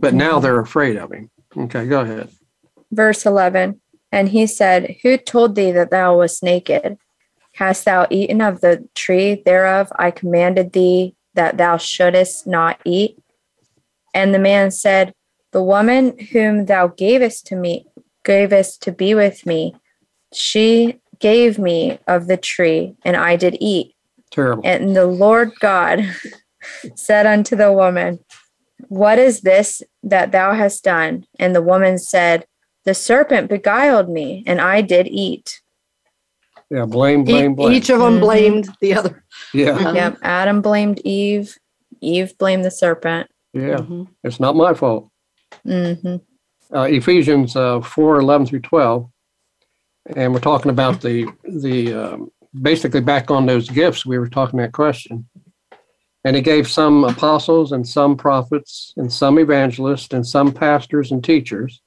[0.00, 1.30] but now they're afraid of Him.
[1.58, 2.28] Okay, go ahead.
[2.92, 3.80] verse 11
[4.12, 6.96] and he said who told thee that thou wast naked
[7.54, 13.18] hast thou eaten of the tree thereof i commanded thee that thou shouldest not eat
[14.14, 15.12] and the man said
[15.52, 17.86] the woman whom thou gavest to me
[18.24, 19.74] gavest to be with me
[20.32, 23.94] she gave me of the tree and i did eat
[24.30, 24.62] Terrible.
[24.64, 26.04] and the Lord God
[26.94, 28.18] said unto the woman,
[28.88, 31.26] What is this that thou hast done?
[31.38, 32.46] And the woman said,
[32.84, 35.60] The serpent beguiled me, and I did eat.
[36.70, 37.72] Yeah, blame, blame, blame.
[37.72, 38.20] Each of them Mhm.
[38.20, 39.24] blamed the other.
[39.54, 39.92] yeah, Uh-huh.
[39.94, 40.18] Yep.
[40.22, 41.56] Adam blamed Eve.
[42.00, 43.28] Eve blamed the serpent.
[43.52, 43.78] yeah.
[43.78, 44.08] Mhm.
[44.22, 45.08] It's not my fault.
[45.64, 46.16] hmm
[46.70, 49.08] uh, Ephesians uh, 4 11 through 12.
[50.14, 54.04] And we're talking about the, the um, basically back on those gifts.
[54.04, 55.26] We were talking that question.
[56.24, 61.22] And he gave some apostles and some prophets and some evangelists and some pastors and
[61.22, 61.80] teachers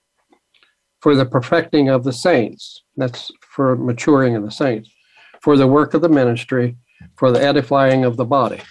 [1.01, 2.83] for the perfecting of the saints.
[2.95, 4.89] That's for maturing of the saints,
[5.41, 6.77] for the work of the ministry,
[7.17, 8.61] for the edifying of the body.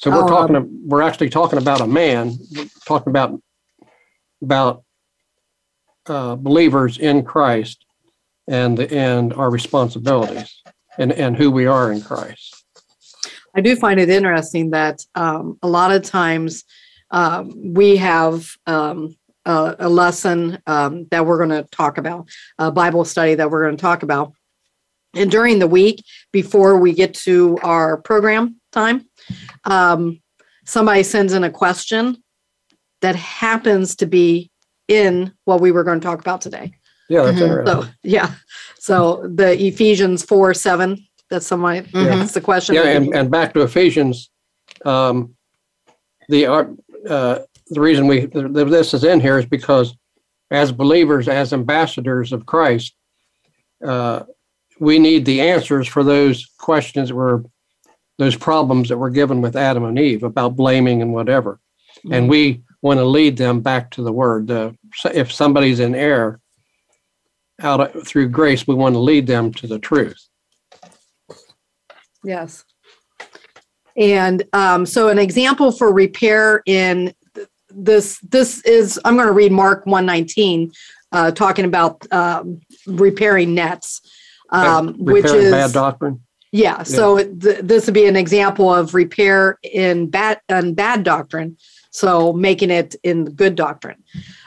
[0.00, 2.34] So we're Oh, talking, we're actually talking about a man,
[2.86, 3.40] talking about,
[4.42, 4.84] about
[6.06, 7.84] uh, believers in Christ
[8.48, 10.62] and and our responsibilities
[10.98, 12.61] and and who we are in Christ.
[13.54, 16.64] I do find it interesting that um, a lot of times
[17.10, 22.70] um, we have um, a, a lesson um, that we're going to talk about, a
[22.70, 24.32] Bible study that we're going to talk about.
[25.14, 29.06] And during the week, before we get to our program time,
[29.64, 30.22] um,
[30.64, 32.22] somebody sends in a question
[33.02, 34.50] that happens to be
[34.88, 36.72] in what we were going to talk about today.
[37.10, 37.42] Yeah, that's Mhm.
[37.42, 37.82] interesting.
[37.82, 38.34] So, yeah.
[38.78, 40.96] So the Ephesians 4 7,
[41.32, 42.74] that's somebody, that's the question.
[42.74, 44.30] Yeah, and, and back to Ephesians,
[44.84, 45.34] um,
[46.28, 46.64] the uh,
[47.08, 47.38] uh,
[47.70, 49.96] the reason we th- this is in here is because
[50.50, 52.94] as believers, as ambassadors of Christ,
[53.82, 54.24] uh,
[54.78, 57.44] we need the answers for those questions that were
[58.18, 61.58] those problems that were given with Adam and Eve about blaming and whatever.
[62.10, 64.50] And we want to lead them back to the word.
[64.50, 64.72] Uh,
[65.14, 66.40] if somebody's in error
[67.60, 70.28] out of, through grace, we want to lead them to the truth.
[72.24, 72.64] Yes.
[73.96, 79.32] And um, so an example for repair in th- this, this is, I'm going to
[79.32, 80.72] read Mark 119,
[81.12, 84.00] uh, talking about um, repairing nets,
[84.50, 85.50] um, which is.
[85.50, 86.22] bad doctrine.
[86.52, 91.02] Yeah, so it- th- this would be an example of repair in bad and bad
[91.02, 91.56] doctrine.
[91.90, 94.02] So making it in good doctrine.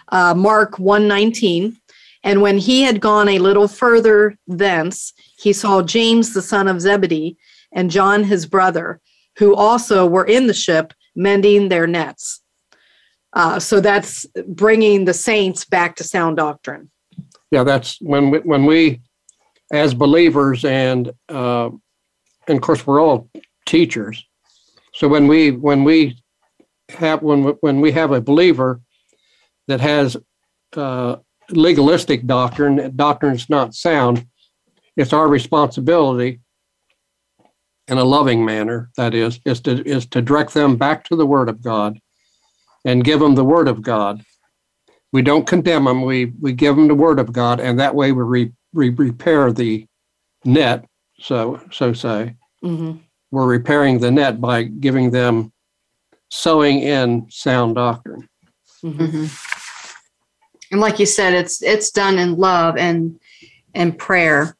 [0.10, 1.78] Uh, Mark one nineteen,
[2.24, 6.82] and when he had gone a little further thence, he saw James the son of
[6.82, 7.38] Zebedee
[7.76, 9.00] and John his brother,
[9.38, 12.42] who also were in the ship mending their nets.
[13.34, 16.90] Uh, so that's bringing the saints back to sound doctrine.
[17.52, 19.02] Yeah, that's when we, when we,
[19.72, 21.70] as believers, and uh,
[22.48, 23.30] and of course we're all
[23.66, 24.26] teachers.
[24.94, 26.18] So when we when we
[26.90, 28.82] have when we- when we have a believer
[29.68, 30.16] that has
[30.78, 31.18] uh,
[31.50, 34.26] legalistic doctrine, doctrine is not sound,
[34.96, 36.40] it's our responsibility
[37.88, 38.90] in a loving manner.
[38.98, 42.00] That is, is to is to direct them back to the Word of God,
[42.84, 44.24] and give them the Word of God
[45.16, 46.02] we don't condemn them.
[46.02, 49.54] We we give them the word of God, and that way we re, re, repair
[49.54, 49.88] the
[50.44, 50.86] net.
[51.22, 53.00] So so say Mhm.
[53.32, 55.54] we're repairing the net by giving them
[56.30, 58.28] sowing in sound doctrine.
[58.84, 59.30] Mhm.
[60.72, 63.18] And like you said, it's it's done in love and
[63.74, 64.58] and prayer.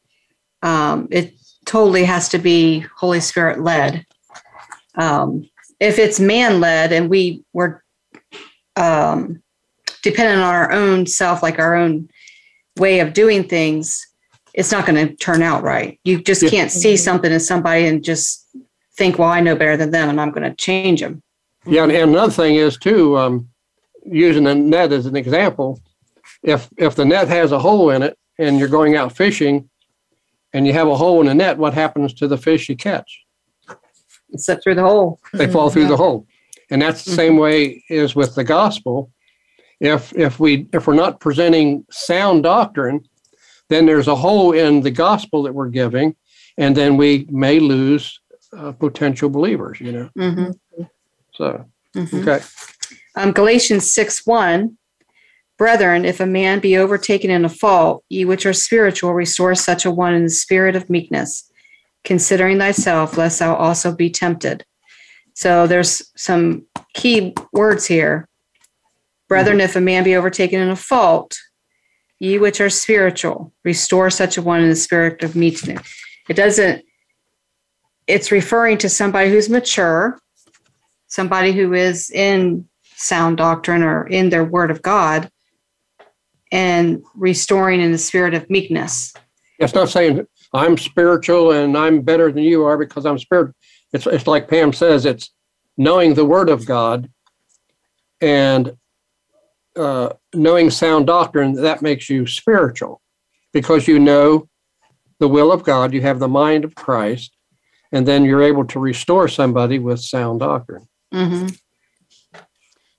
[0.62, 1.34] Um, it
[1.66, 4.06] totally has to be Holy Spirit led.
[4.94, 5.48] Um,
[5.78, 7.82] if it's man led and we were
[8.76, 9.42] um,
[10.02, 12.08] dependent on our own self, like our own
[12.78, 14.06] way of doing things,
[14.54, 16.00] it's not going to turn out right.
[16.04, 16.48] You just Yeah.
[16.50, 18.46] can't see something in somebody and just
[18.96, 21.22] think, "Well, I know better than them, and I'm going to change them."
[21.66, 23.48] Yeah, and, and another thing is too, um,
[24.06, 25.80] using the net as an example,
[26.42, 29.68] if if the net has a hole in it and you're going out fishing,
[30.52, 33.22] and you have a hole in the net, what happens to the fish you catch?
[34.30, 35.20] It's slip through the hole.
[35.32, 36.26] they fall through the hole
[36.70, 39.12] and that's the same way is with the gospel
[39.80, 43.00] if if we if we're not presenting sound doctrine
[43.68, 46.16] then there's a hole in the gospel that we're giving
[46.58, 48.18] and then we may lose
[48.56, 50.82] uh, potential believers you know Mm-hmm.
[51.34, 52.22] so Mhm.
[52.22, 52.44] okay
[53.14, 54.76] Um, Galatians 6 1.
[55.58, 59.86] Brethren, if a man be overtaken in a fault, ye which are spiritual, restore such
[59.86, 61.50] a one in the spirit of meekness,
[62.04, 64.64] considering thyself, lest thou also be tempted.
[65.34, 68.28] So there's some key words here.
[69.28, 69.64] Brethren, mm-hmm.
[69.64, 71.36] if a man be overtaken in a fault,
[72.18, 75.82] ye which are spiritual, restore such a one in the spirit of meekness.
[76.28, 76.84] It doesn't,
[78.06, 80.18] it's referring to somebody who's mature,
[81.06, 85.30] somebody who is in sound doctrine or in their word of God
[86.52, 89.12] and restoring in the spirit of meekness.
[89.58, 93.54] it's not saying i'm spiritual and i'm better than you are because i'm spiritual
[93.92, 95.30] it's, it's like pam says it's
[95.76, 97.10] knowing the word of god
[98.20, 98.76] and
[99.76, 103.02] uh, knowing sound doctrine that makes you spiritual
[103.52, 104.48] because you know
[105.18, 107.36] the will of god you have the mind of christ
[107.92, 111.46] and then you're able to restore somebody with sound doctrine Mm-hmm.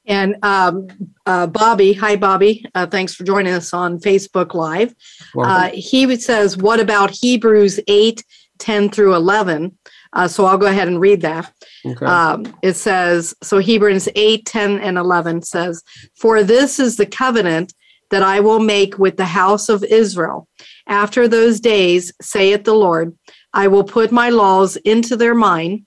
[0.07, 0.87] And um,
[1.25, 4.95] uh, Bobby, hi Bobby, uh, thanks for joining us on Facebook Live.
[5.37, 8.23] Uh, he says, What about Hebrews 8,
[8.57, 9.77] 10 through 11?
[10.13, 11.53] Uh, so I'll go ahead and read that.
[11.85, 12.05] okay.
[12.05, 15.83] Um, it says, So Hebrews 8, 10, and 11 says,
[16.15, 17.73] For this is the covenant
[18.09, 20.47] that I will make with the house of Israel.
[20.87, 23.17] After those days, saith the Lord,
[23.53, 25.85] I will put my laws into their mind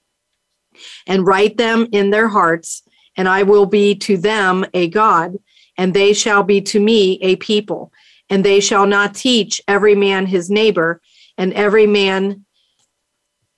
[1.07, 2.83] and write them in their hearts,
[3.17, 5.39] and I will be to them a God,
[5.77, 7.93] and they shall be to me a people.
[8.29, 11.01] And they shall not teach every man his neighbor,
[11.37, 12.45] and every man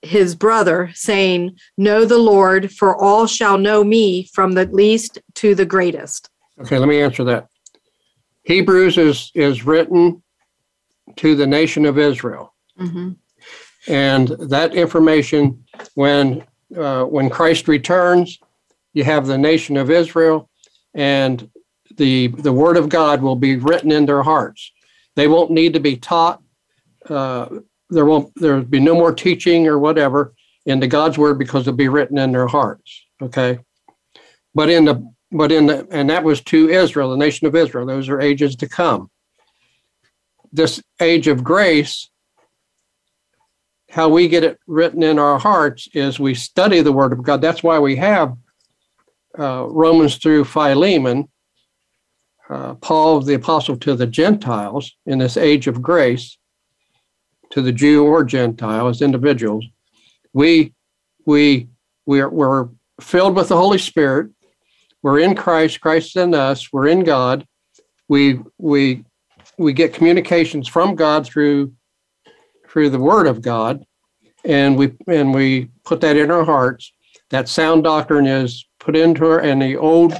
[0.01, 5.55] his brother, saying, Know the Lord, for all shall know me from the least to
[5.55, 6.29] the greatest.
[6.59, 7.47] Okay, let me answer that.
[8.43, 10.21] Hebrews is is written
[11.15, 13.11] to the nation of Israel, Mm-hmm.
[13.87, 15.63] and that information,
[15.93, 16.43] when
[16.75, 18.39] uh, when Christ returns,
[18.93, 20.49] you have the nation of Israel,
[20.93, 21.49] and
[21.97, 24.71] the the word of God will be written in their hearts.
[25.15, 26.41] They won't need to be taught.
[27.07, 27.47] Uh,
[27.89, 30.33] there won't there'll be no more teaching or whatever
[30.65, 33.05] into God's word because it'll be written in their hearts.
[33.21, 33.59] Okay,
[34.55, 37.85] but in the but in the and that was to Israel, the nation of Israel.
[37.85, 39.09] Those are ages to come.
[40.51, 42.09] This age of grace
[43.93, 47.41] how we get it written in our hearts is we study the Word of God.
[47.41, 48.35] That's why we have
[49.37, 51.27] uh, Romans through Philemon,
[52.49, 56.37] uh, Paul the apostle to the Gentiles in this age of grace,
[57.51, 59.65] to the Jew or Gentile as individuals.
[60.33, 60.73] We
[61.25, 61.69] we
[62.05, 62.69] we're, we're
[62.99, 64.31] filled with the Holy Spirit.
[65.01, 65.81] We're in Christ.
[65.81, 66.71] Christ in us.
[66.71, 67.47] We're in God.
[68.07, 69.05] We we
[69.57, 71.73] we get communications from God through
[72.69, 73.85] through the Word of God,
[74.43, 76.91] and we and we put that in our hearts.
[77.29, 80.13] That sound doctrine is put into her, and the old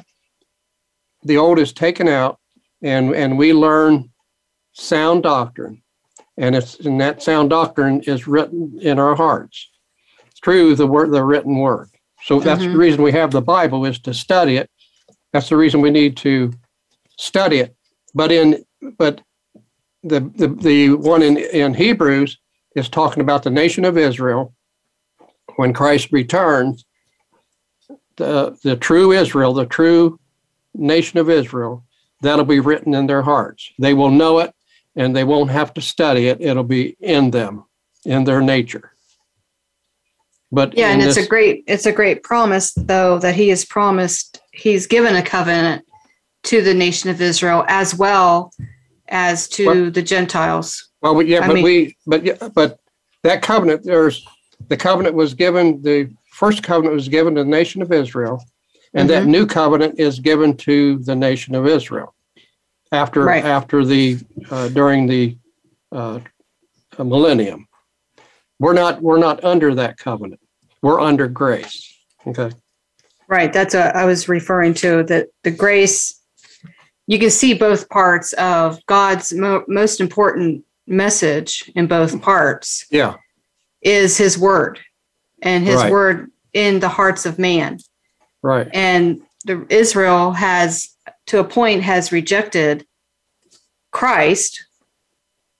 [1.24, 2.39] the old is taken out,
[2.82, 4.09] and and we learn
[4.74, 5.82] sound doctrine,
[6.38, 9.70] and it's and that sound doctrine is written in our hearts
[10.43, 11.89] through the word the written word.
[12.24, 12.72] So that's Mhm.
[12.72, 14.70] the reason we have the Bible is to study it.
[15.34, 16.53] That's the reason we need to
[17.18, 17.76] study it.
[18.16, 18.64] But in
[18.97, 19.22] but
[20.03, 22.38] the the, the one in, in Hebrews
[22.76, 24.53] is talking about the nation of Israel
[25.57, 26.86] when Christ returns.
[28.18, 30.20] The the true Israel, the true
[30.76, 31.84] nation of Israel,
[32.22, 33.72] that'll be written in their hearts.
[33.80, 34.53] They will know it
[34.95, 36.39] and they won't have to study it.
[36.41, 37.66] It'll be in them,
[38.05, 38.91] in their nature.
[40.51, 43.66] But Yeah, and it's this- a great it's a great promise though that he has
[43.66, 45.86] promised he's given a covenant
[46.43, 48.53] to the nation of Israel as well
[49.07, 49.93] as to What?
[49.93, 50.89] the Gentiles.
[51.01, 52.80] Well, yeah, I but mean- we, but, yeah, but
[53.24, 54.26] that covenant, there's,
[54.70, 58.44] the covenant was given, the first covenant was given to the nation of Israel.
[58.96, 59.28] And that Mhm.
[59.28, 62.14] new covenant is given to the nation of Israel.
[62.92, 63.44] After, Right.
[63.44, 64.20] after the,
[64.52, 65.38] uh, during the,
[65.92, 66.20] uh,
[67.00, 67.68] millennium.
[68.60, 70.40] We're not, we're not under that covenant.
[70.82, 71.92] We're under grace.
[72.28, 72.52] Okay.
[73.28, 76.20] Right, that's what I was referring to that the grace
[77.08, 83.16] you can see both parts of God's mo- most important message in both parts Yeah.
[83.82, 84.80] is his word
[85.44, 85.91] and his Right.
[85.91, 87.80] word in the hearts of man.
[88.41, 88.68] Right.
[88.74, 90.89] and the Israel has
[91.28, 92.86] to a point has rejected
[93.91, 94.66] Christ.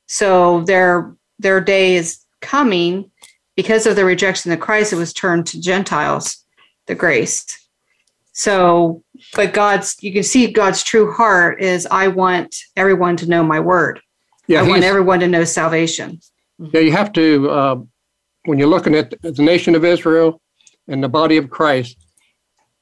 [0.08, 3.12] So their their day is coming
[3.56, 6.44] because of the rejection of Christ, it was turned to Gentiles,
[6.88, 7.46] the grace.
[8.34, 9.04] So,
[9.36, 13.60] but God's you can see God's true heart is I want everyone to know my
[13.60, 14.00] word.
[14.48, 14.62] Yeah.
[14.62, 16.20] I want everyone to know salvation.
[16.60, 17.76] Yeah, you have to, uh,
[18.46, 20.42] when you're looking at the nation of Israel
[20.88, 21.98] and the body of Christ,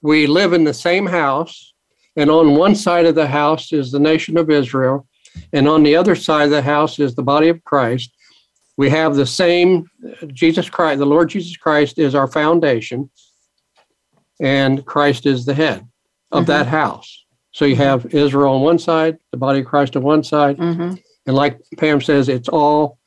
[0.01, 1.74] we live in the same house.
[2.16, 5.07] And on one side of the house is the nation of Israel.
[5.53, 8.12] And on the other side of the house is the body of Christ.
[8.78, 9.89] We have the same
[10.28, 13.09] Jesus Christ, the Lord Jesus Christ is our foundation,
[14.39, 15.88] and Christ is the head
[16.32, 16.47] of Mhm.
[16.47, 17.26] that house.
[17.51, 20.99] So you have Israel on one side, the body of Christ on one side, Mhm.
[21.28, 22.97] and like Pam says, it's all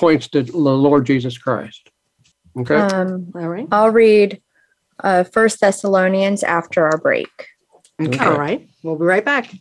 [0.00, 1.90] points to the Lord Jesus Christ.
[2.58, 2.74] Okay.
[2.74, 3.68] Um, All right.
[3.70, 4.40] I'll read
[5.04, 7.28] uh, First Thessalonians after our break.
[8.00, 8.24] Okay.
[8.24, 8.68] All right.
[8.82, 9.52] We'll be right back.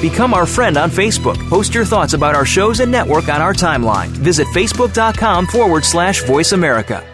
[0.00, 1.38] Become our friend on Facebook.
[1.48, 4.08] Post your thoughts about our shows and network on our timeline.
[4.08, 7.06] Visit facebook.com forward slash voice America.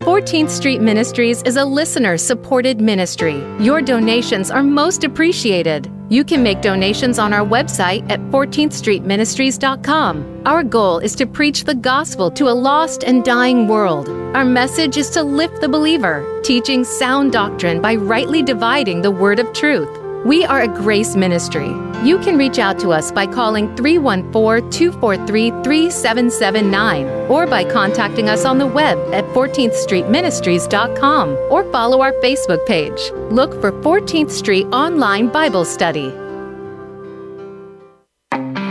[0.00, 3.44] 14th Street Ministries is a listener supported ministry.
[3.60, 5.88] Your donations are most appreciated.
[6.12, 10.42] You can make donations on our website at 14thstreetministries.com.
[10.44, 14.10] Our goal is to preach the gospel to a lost and dying world.
[14.36, 19.38] Our message is to lift the believer, teaching sound doctrine by rightly dividing the word
[19.38, 20.01] of truth.
[20.24, 21.66] We are a grace ministry.
[22.04, 28.44] You can reach out to us by calling 314 243 3779 or by contacting us
[28.44, 33.10] on the web at 14thstreetministries.com or follow our Facebook page.
[33.30, 36.12] Look for 14th Street Online Bible Study.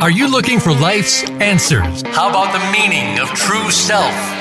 [0.02, 2.02] Are you looking for life's answers?
[2.08, 4.41] How about the meaning of true self?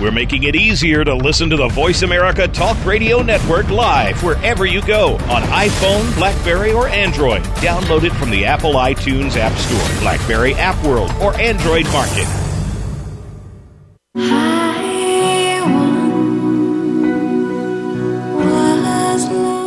[0.00, 4.64] We're making it easier to listen to the Voice America Talk Radio Network live wherever
[4.64, 7.42] you go on iPhone, Blackberry, or Android.
[7.60, 12.26] Download it from the Apple iTunes App Store, Blackberry App World, or Android Market.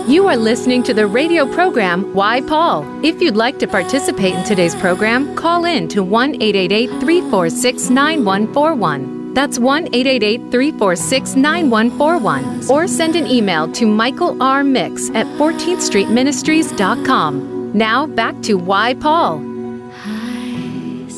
[0.10, 2.86] You are listening to the radio program Why Paul.
[3.06, 9.13] If you'd like to participate in today's program, call in to 1 888 346 9141.
[9.34, 12.70] That's 1 888 346 9141.
[12.70, 14.64] Or send an email to Michael R.
[14.64, 17.72] Mix at 14th Street Ministries.com.
[17.74, 19.38] Now back to Why Paul.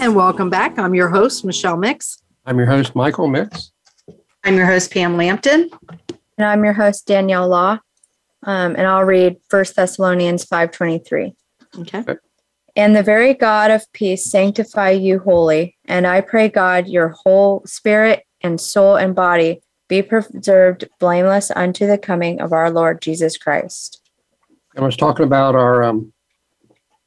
[0.02, 0.78] And welcome back.
[0.78, 2.22] I'm your host, Michelle Mix.
[2.46, 3.72] I'm your host, Michael Mix.
[4.44, 5.70] I'm your host, Pam Lampton.
[6.38, 7.80] And I'm your host, Danielle Law.
[8.44, 11.34] Um, and I'll read 1 Thessalonians 5.23.
[11.80, 12.04] Okay.
[12.76, 15.78] And the very God of peace sanctify you wholly.
[15.86, 21.88] And I pray, God, your whole spirit and soul and body be preserved blameless unto
[21.88, 24.02] the coming of our Lord Jesus Christ.
[24.76, 26.12] I was talking about our um,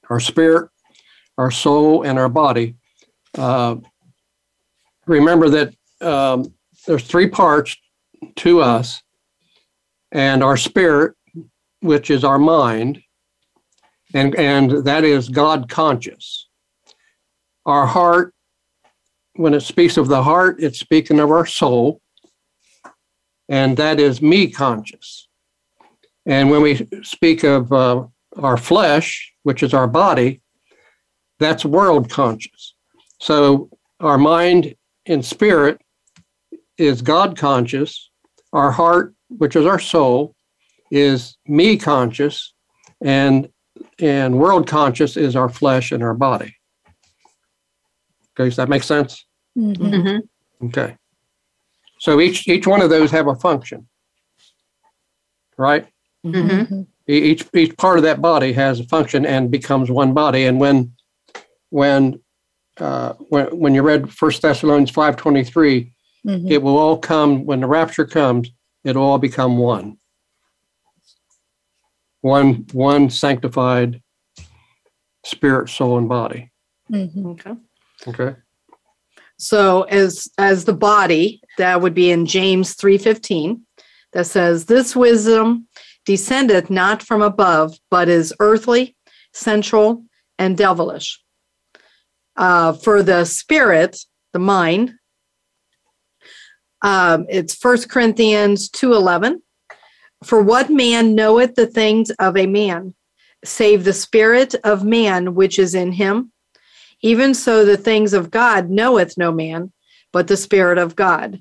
[0.09, 0.71] our spirit,
[1.37, 2.77] our soul, and our body.
[3.37, 3.77] Uh,
[5.07, 6.55] remember that um,
[6.87, 7.77] there's three parts
[8.37, 9.03] to us,
[10.13, 11.15] and our spirit,
[11.81, 13.03] which is our mind,
[14.19, 16.49] and and that is God conscious.
[17.67, 18.35] Our heart,
[19.35, 22.01] when it speaks of the heart, it's speaking of our soul,
[23.49, 25.29] and that is me conscious.
[26.27, 28.07] And when we speak of uh,
[28.37, 30.43] our flesh, which is our body,
[31.39, 32.75] that's world conscious.
[33.21, 34.75] So our mind
[35.07, 35.81] and spirit
[36.77, 38.11] is God conscious.
[38.53, 40.35] Our heart, which is our soul,
[40.91, 42.55] is me conscious,
[43.03, 43.49] and
[44.01, 46.55] and world conscious is our flesh and our body.
[48.39, 49.25] Okay, does that make sense?
[49.57, 50.67] Mm-hmm.
[50.67, 50.97] Okay.
[52.01, 53.89] So each each one of those have a function,
[55.57, 55.87] right?
[56.25, 56.83] Mm-hmm.
[57.09, 60.45] E- Each each part of that body has a function and becomes one body.
[60.45, 60.93] And when
[61.71, 62.21] when
[62.79, 65.93] uh, when when you read First Thessalonians five twenty three,
[66.27, 66.51] Mhm.
[66.51, 68.51] it will all come when the rapture comes.
[68.85, 69.99] It'll all become one.
[72.21, 74.03] One one sanctified
[75.25, 76.51] spirit, soul, and body.
[76.91, 77.27] Mhm.
[77.27, 77.55] Okay.
[78.09, 78.37] Okay.
[79.39, 83.63] So as as the body, that would be in James 3:15
[84.13, 85.69] that says this wisdom
[86.07, 88.97] descendeth not from above but is earthly,
[89.33, 90.05] sensual
[90.39, 91.23] and devilish.
[92.37, 93.99] Uh, for the spirit,
[94.33, 94.95] the mind,
[96.83, 99.43] um, it's First Corinthians 2:11.
[100.25, 102.95] For what man knoweth the things of a man,
[103.45, 106.33] save the spirit of man which is in him?
[107.03, 109.73] Even so, the things of God knoweth no man,
[110.13, 111.41] but the Spirit of God.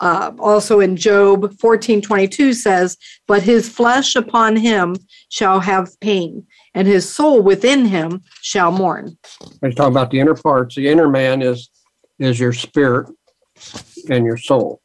[0.00, 2.96] Uh, also in Job 14 22 says,
[3.28, 4.96] But his flesh upon him
[5.28, 9.16] shall have pain, and his soul within him shall mourn.
[9.62, 11.70] He's talking about the inner parts, the inner man is
[12.18, 13.08] is your spirit
[14.08, 14.80] and your soul.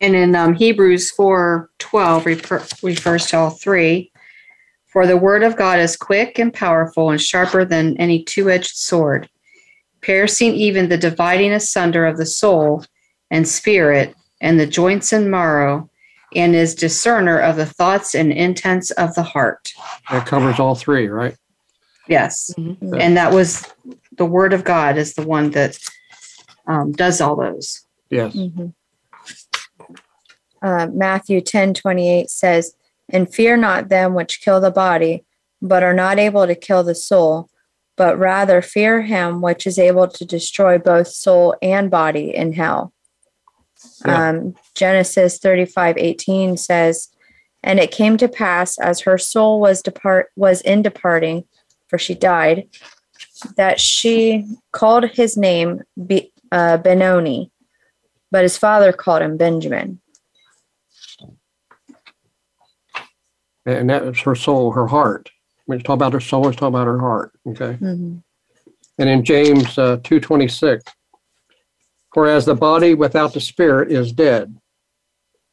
[0.00, 4.10] And in um, Hebrews 4 12 refer, refers to all three.
[4.86, 8.74] For the word of God is quick and powerful and sharper than any two edged
[8.76, 9.28] sword,
[10.00, 12.84] piercing even the dividing asunder of the soul
[13.30, 15.88] and spirit and the joints and marrow,
[16.34, 19.70] and is discerner of the thoughts and intents of the heart.
[20.10, 21.36] That covers all three, right?
[22.08, 22.50] Yes.
[22.58, 23.00] Mhm.
[23.00, 23.64] And that was
[24.16, 25.78] the word of God is the one that
[26.66, 27.80] um, does all those.
[28.10, 28.34] Yes.
[28.34, 28.74] Mhm.
[30.62, 32.74] Uh, Matthew ten twenty eight says,
[33.08, 35.24] And fear not them which kill the body,
[35.62, 37.48] but are not able to kill the soul,
[37.96, 42.92] but rather fear him which is able to destroy both soul and body in hell.
[44.04, 44.28] Yeah.
[44.28, 47.08] Um, Genesis thirty five eighteen says,
[47.62, 51.44] And it came to pass as her soul was depart was in departing,
[51.88, 52.68] for she died,
[53.56, 57.50] that she called his name Be- uh, Benoni,
[58.30, 59.99] but his father called him Benjamin.
[63.66, 65.30] And that is her soul, her heart.
[65.66, 67.32] When you talk about her soul, it's talking about her heart.
[67.46, 67.76] Okay.
[67.80, 68.22] Mhm.
[68.98, 70.82] And in James uh, 2.26,
[72.12, 74.56] for as the body without the spirit is dead,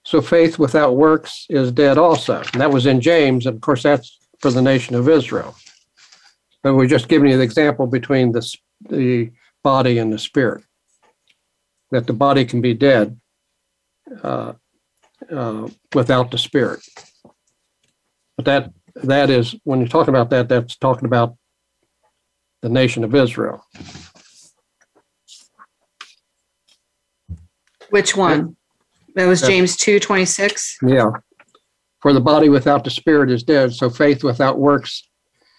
[0.04, 2.42] so faith without works is dead also.
[2.54, 5.56] And that was in James, and of course that's for the nation of Israel.
[6.64, 8.42] But we're just giving you the example between the,
[8.90, 9.32] the
[9.64, 10.64] body and the spirit.
[11.92, 13.20] That the body can be dead
[14.24, 14.54] uh,
[15.32, 16.82] uh, without the spirit.
[18.38, 18.72] But that
[19.04, 21.36] that is when you talk about that, that's talking about
[22.62, 23.66] the nation of Israel.
[27.90, 28.56] Which one?
[29.16, 29.42] That was.
[29.42, 30.78] James two twenty six.
[30.82, 31.10] Yeah.
[32.02, 35.08] For the body without the spirit is dead, so faith without works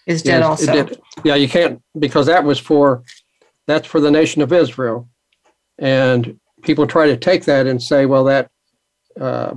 [0.07, 0.71] Is dead is- also.
[0.73, 3.03] did- Yeah, you can't because that was for
[3.67, 5.09] that's for the nation of Israel,
[5.77, 8.49] and people try to take that and say, well, that
[9.19, 9.55] uh,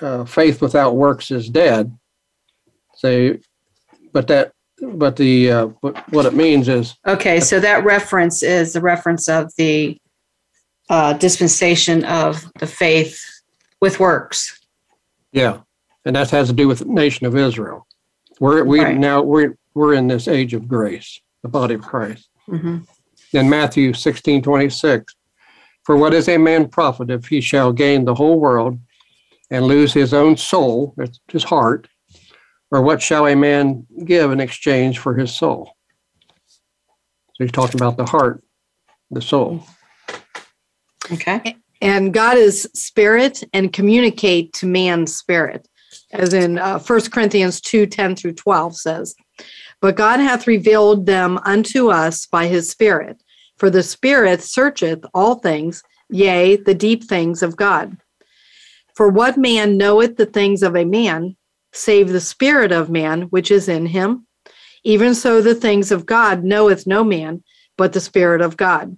[0.00, 1.96] uh, faith without works is dead.
[3.02, 3.40] Say,
[4.12, 8.74] but that, but the uh, what, what it means is Okay, so that reference is
[8.74, 9.98] the reference of the
[10.88, 13.20] uh, dispensation of the faith
[13.80, 14.60] with works.
[15.32, 15.58] yeah,
[16.04, 17.86] and that has to do with the nation of Israel.
[18.38, 18.96] We're we Right.
[18.96, 22.28] now we're we're in this age of grace, the body of Christ.
[22.48, 22.86] Mhm.
[23.32, 25.12] In Matthew sixteen twenty six,
[25.84, 28.78] for what is a man profit if he shall gain the whole world
[29.50, 30.94] and lose his own soul,
[31.28, 31.88] his heart,
[32.72, 35.76] or what shall a man give in exchange for his soul?
[37.34, 38.42] So he's talking about the heart,
[39.10, 39.64] the soul.
[41.12, 41.56] Okay.
[41.82, 45.68] And God is spirit and communicate to man's spirit,
[46.12, 49.14] as in uh, 1 Corinthians 2 10 through 12 says,
[49.80, 53.22] But God hath revealed them unto us by his Spirit.
[53.58, 57.96] For the Spirit searcheth all things, yea, the deep things of God.
[58.94, 61.36] For what man knoweth the things of a man,
[61.72, 64.26] save the Spirit of man which is in him?
[64.84, 67.42] Even so, the things of God knoweth no man,
[67.76, 68.96] but the Spirit of God.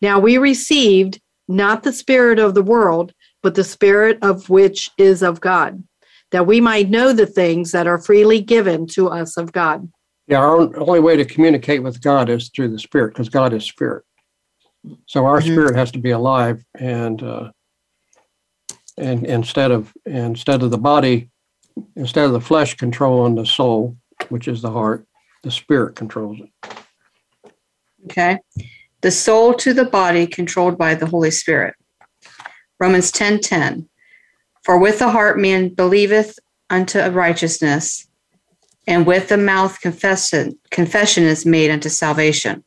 [0.00, 5.22] Now we received not the Spirit of the world, but the Spirit of which is
[5.22, 5.82] of God,
[6.30, 9.90] that we might know the things that are freely given to us of God.
[10.28, 13.64] Yeah, our only way to communicate with God is through the Spirit, because God is
[13.64, 14.04] Spirit.
[15.06, 15.44] So our Mhm.
[15.44, 17.50] spirit has to be alive, and uh,
[18.96, 21.28] and instead of instead of the body,
[21.96, 23.96] instead of the flesh controlling the soul,
[24.28, 25.06] which is the heart,
[25.42, 26.72] the Spirit controls it.
[28.06, 28.38] Okay.
[29.00, 31.74] The soul to the body controlled by the Holy Spirit.
[32.78, 33.88] Romans 10 10.
[34.62, 38.06] For with the heart man believeth unto righteousness,
[38.86, 42.64] and with the mouth confession, confession is made unto salvation.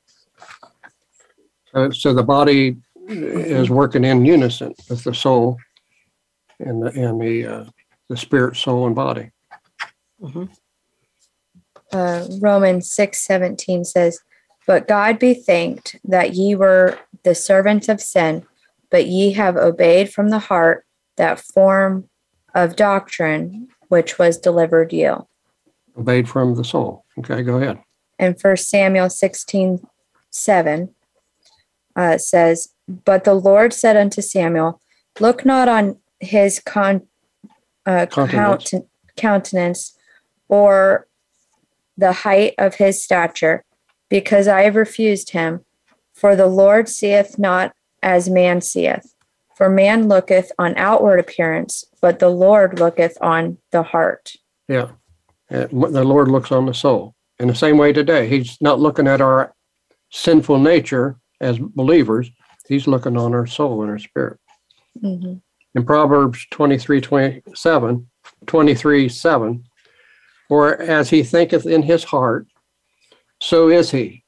[1.73, 2.77] So, so the body
[3.07, 5.57] is working in unison with the soul,
[6.59, 7.65] and the and the uh,
[8.13, 9.31] the spirit, soul, and body.
[11.91, 14.19] uh, Romans six seventeen says,
[14.67, 18.45] But God be thanked that ye were the servants of sin,
[18.91, 20.85] but ye have obeyed from the heart
[21.17, 22.07] that form
[22.53, 25.27] of doctrine which was delivered you.
[25.97, 27.05] Obeyed from the soul.
[27.17, 27.79] Okay, go ahead.
[28.19, 29.87] And first Samuel sixteen
[30.29, 30.93] seven
[31.95, 34.79] uh, says, But the Lord said unto Samuel,
[35.19, 37.07] Look not on his con-
[37.85, 38.71] uh, Countenance.
[38.71, 39.97] counten- countenance
[40.49, 41.07] or
[41.97, 43.63] the height of his stature,
[44.09, 45.63] because I have refused him.
[46.13, 49.13] For the Lord seeth not as man seeth.
[49.55, 54.33] For man looketh on outward appearance, but the Lord looketh on the heart.
[54.67, 54.89] Yeah.
[55.51, 57.13] Uh, The Lord looks on the soul.
[57.39, 59.53] In the same way today, He's not looking at our
[60.11, 62.29] sinful nature as believers,
[62.67, 64.39] He's looking on our soul and our spirit.
[65.03, 65.41] Mhm.
[65.75, 68.07] In Proverbs 23 27,
[68.45, 69.63] 23 7,
[70.47, 72.47] for as he thinketh in his heart,
[73.41, 74.23] so is he.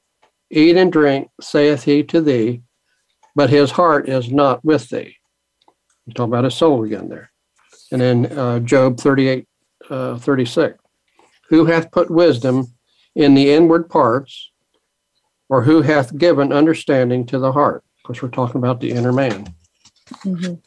[0.50, 2.62] Eat and drink, saith he to thee,
[3.34, 5.16] but his heart is not with thee.
[6.06, 7.30] You talking about his soul again there.
[7.92, 9.46] And then uh, Job 38
[9.88, 10.78] uh, 36.
[11.48, 12.66] Who hath put wisdom
[13.14, 14.50] in the inward parts,
[15.48, 17.84] or who hath given understanding to the heart?
[18.02, 19.54] Because we're talking about the inner man.
[20.24, 20.60] Mhm.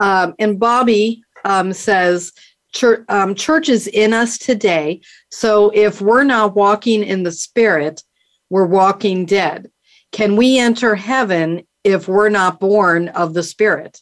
[0.00, 2.32] Um, and Bobby um, says,
[2.72, 5.00] church, um, church is in us today.
[5.30, 8.02] So if we're not walking in the spirit,
[8.50, 9.70] we're walking dead.
[10.10, 14.00] Can we enter heaven if we're not born of the spirit?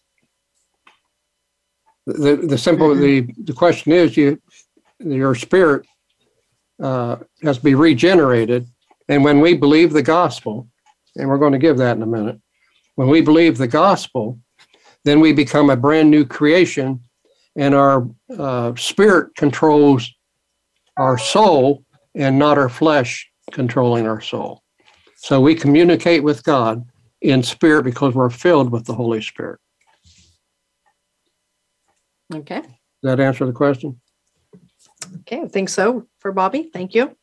[2.06, 4.40] The, the simple, the, the question is you,
[4.98, 5.86] your spirit
[6.82, 8.66] uh, has to be regenerated.
[9.08, 10.68] And when we believe the gospel,
[11.16, 12.40] and we're going to give that in a minute,
[12.96, 14.38] when we believe the gospel,
[15.04, 17.00] then we become a brand new creation
[17.56, 20.10] and our uh, spirit controls
[20.96, 21.84] our soul
[22.14, 24.62] and not our flesh controlling our soul.
[25.16, 26.86] So we communicate with God
[27.20, 29.60] in spirit because we're filled with the Holy Spirit.
[32.34, 32.60] Okay.
[32.60, 32.70] Does
[33.02, 34.00] that answer the question?
[35.20, 36.70] Okay, I think so for Bobby.
[36.72, 37.16] Thank you.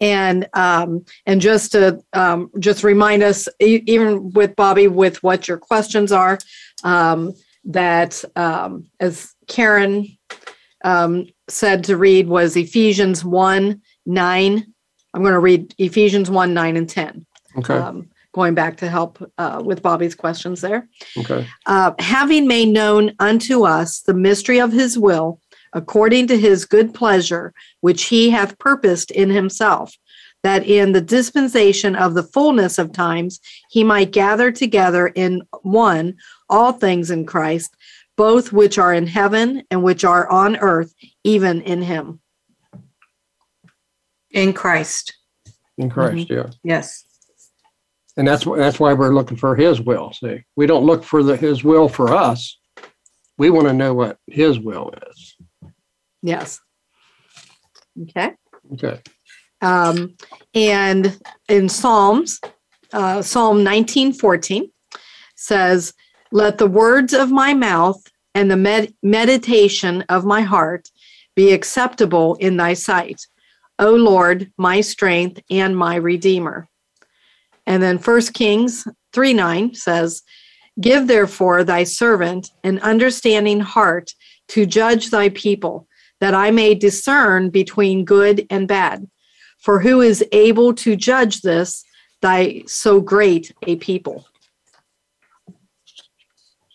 [0.00, 5.48] And um, and just to um, just remind us, e- even with Bobby, with what
[5.48, 6.38] your questions are,
[6.84, 7.32] um,
[7.64, 10.06] that um, as Karen
[10.84, 14.72] um, said to read was Ephesians one nine.
[15.14, 17.26] I'm going to read Ephesians one nine and ten.
[17.58, 17.74] Okay.
[17.74, 21.46] Um, going back to help uh, with Bobby's questions there Okay.
[21.64, 25.40] uh, having made known unto us the mystery of his will,
[25.72, 29.96] according to his good pleasure, which he hath purposed in himself,
[30.42, 36.14] that in the dispensation of the fullness of times he might gather together in one
[36.48, 37.74] all things in Christ,
[38.16, 40.94] both which are in heaven and which are on earth,
[41.24, 42.20] even in him.
[44.30, 45.14] In Christ.
[45.78, 46.50] In Christ, yeah.
[46.62, 47.04] Yes.
[48.16, 50.12] And that's that's why we're looking for His will.
[50.12, 52.58] See, we don't look for the His will for us.
[53.36, 55.36] We want to know what His will is.
[56.22, 56.60] Yes.
[58.02, 58.32] Okay.
[58.72, 59.00] Okay.
[59.60, 60.16] Um,
[60.54, 61.18] and
[61.48, 62.40] in Psalms,
[62.92, 64.70] uh, Psalm 1914
[65.34, 65.92] says,
[66.32, 68.02] Let the words of my mouth
[68.34, 70.90] and the med- meditation of my heart
[71.34, 73.26] be acceptable in thy sight,
[73.78, 76.68] O Lord, my strength and my redeemer.
[77.66, 80.22] And then 1 Kings 3 9 says,
[80.80, 84.12] Give therefore thy servant an understanding heart
[84.48, 85.88] to judge thy people,
[86.20, 89.08] that I may discern between good and bad.
[89.58, 91.84] For who is able to judge this,
[92.20, 94.26] thy so great a people?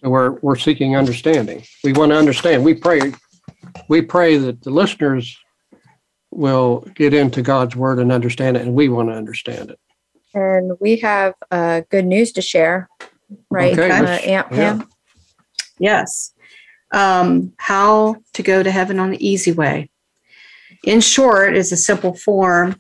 [0.04, 1.64] So we're we're seeking understanding.
[1.84, 2.64] We want to understand.
[2.64, 3.14] We pray.
[3.88, 5.38] We pray that the listeners
[6.32, 9.80] will get into God's word and understand it, and we want to understand it.
[10.34, 12.90] And we have uh, good news to share,
[13.50, 13.78] right?
[13.78, 14.74] Okay, uh, let's- Aunt yeah.
[14.78, 14.90] Pam?
[15.78, 16.34] Yes.
[16.92, 19.90] Um, how to go to heaven on the easy way.
[20.84, 22.76] In short, is a simple form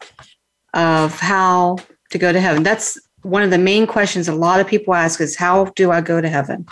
[0.74, 1.78] of how
[2.10, 2.64] to go to heaven.
[2.64, 6.02] That's one of the main questions a lot of people ask is how do I
[6.02, 6.66] go to heaven?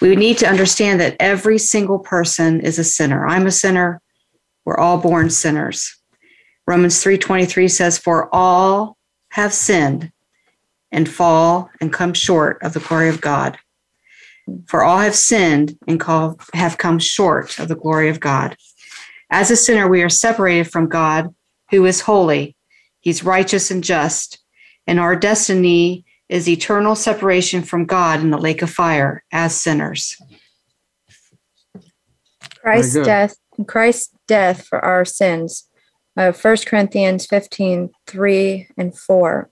[0.00, 3.26] We need to understand that every single person is a sinner.
[3.26, 4.00] I'm a sinner.
[4.64, 5.96] We're all born sinners.
[6.66, 8.96] Romans 3:23 says for all
[9.30, 10.10] have sinned
[10.90, 13.58] and fall and come short of the glory of God.
[14.66, 18.56] For all have sinned and call, have come short of the glory of God.
[19.30, 21.34] As a sinner, we are separated from God,
[21.70, 22.56] who is holy.
[23.00, 24.38] He's righteous and just.
[24.86, 26.04] And our destiny
[26.34, 30.20] is eternal separation from God in the lake of fire as sinners.
[32.60, 33.36] Christ's death,
[33.68, 35.68] Christ's death for our sins.
[36.16, 39.48] Uh, 1 Corinthians 15, 3 and 4.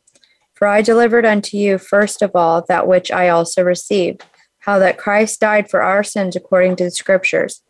[0.55, 4.25] For I delivered unto you first of all that which I also received,
[4.59, 7.63] how that Christ died for our sins according to the scriptures,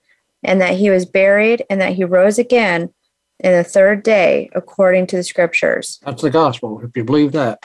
[0.43, 2.95] and that he was buried, and that he rose again
[3.41, 5.99] in the third day according to the scriptures.
[6.03, 6.81] That's the gospel.
[6.83, 7.59] If you believe that,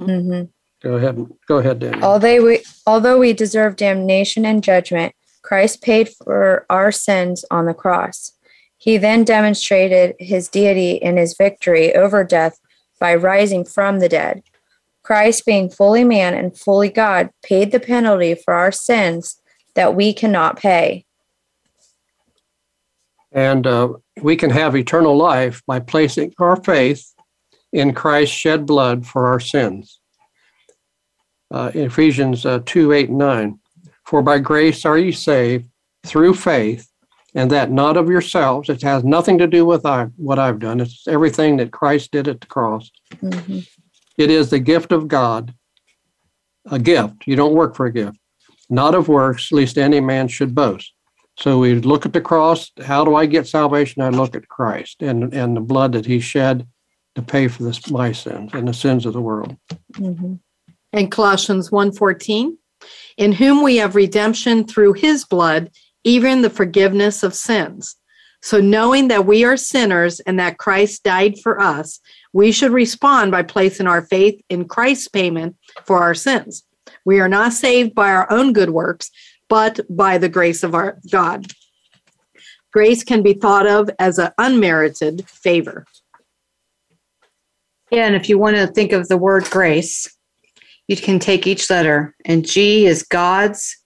[0.00, 0.42] hmm
[0.82, 2.02] go ahead go ahead, Danny.
[2.02, 7.74] Although we, although we deserve damnation and judgment, Christ paid for our sins on the
[7.74, 8.32] cross.
[8.78, 12.58] He then demonstrated his deity in his victory over death
[12.98, 14.42] by rising from the dead.
[15.02, 19.40] Christ, being fully man and fully God, paid the penalty for our sins
[19.74, 21.04] that we cannot pay.
[23.32, 27.14] And uh, we can have eternal life by placing our faith
[27.72, 30.00] in Christ's shed blood for our sins.
[31.50, 33.58] Uh, Ephesians uh, 2 8 9.
[34.04, 35.66] For by grace are ye saved
[36.04, 36.88] through faith,
[37.34, 38.68] and that not of yourselves.
[38.68, 40.80] It has nothing to do with I, what I've done.
[40.80, 42.90] It's everything that Christ did at the cross.
[43.16, 43.66] Mhm.
[44.18, 45.54] It is the gift of God,
[46.70, 47.26] a gift.
[47.26, 48.18] You don't work for a gift,
[48.68, 50.92] not of works, lest any man should boast.
[51.38, 52.70] So we look at the cross.
[52.84, 54.02] How do I get salvation?
[54.02, 56.66] I look at Christ and, and the blood that he shed
[57.14, 59.56] to pay for this, my sins and the sins of the world.
[59.92, 60.40] Mhm.
[60.92, 62.58] And Colossians 1:14,
[63.16, 65.70] in whom we have redemption through his blood,
[66.04, 67.96] even the forgiveness of sins.
[68.42, 72.00] So knowing that we are sinners and that Christ died for us,
[72.32, 76.62] we should respond by placing our faith in Christ's payment for our sins.
[77.04, 79.10] We are not saved by our own good works,
[79.48, 81.52] but by the grace of our God.
[82.72, 85.84] Grace can be thought of as an unmerited favor.
[87.90, 90.08] Yeah, and if you want to think of the word grace,
[90.86, 93.76] you can take each letter, and G is God's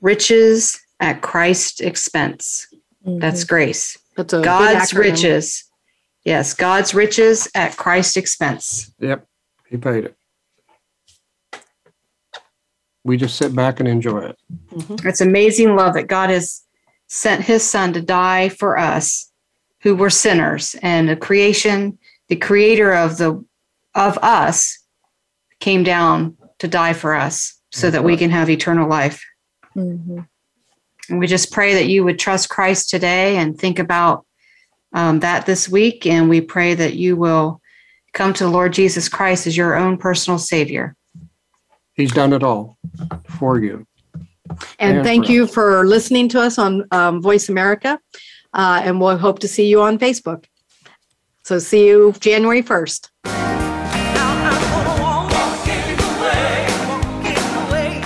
[0.00, 2.66] riches at Christ's expense.
[3.06, 3.18] Mm-hmm.
[3.18, 3.98] That's grace.
[4.16, 5.64] That's a God's riches.
[6.24, 8.92] Yes, God's riches at Christ's expense.
[9.00, 9.26] Yep,
[9.68, 10.16] he paid it.
[13.04, 14.38] We just sit back and enjoy it.
[14.72, 15.08] Mm-hmm.
[15.08, 16.62] It's amazing love that God has
[17.08, 19.32] sent his son to die for us
[19.80, 21.98] who were sinners and the creation,
[22.32, 23.44] the creator of the
[23.94, 24.78] of us
[25.60, 29.22] came down to die for us so that we can have eternal life.
[29.76, 30.26] Mhm.
[31.10, 34.24] And we just pray that you would trust Christ today and think about
[34.94, 36.06] um, that this week.
[36.06, 37.60] And we pray that you will
[38.14, 40.96] come to the Lord Jesus Christ as your own personal Savior.
[41.92, 42.78] He's done it all
[43.28, 43.86] for you.
[44.78, 48.00] And And thank for you for listening to us on um, Voice America.
[48.54, 50.46] Uh, and we'll hope to see you on Facebook.
[51.44, 53.08] So see you January 1st.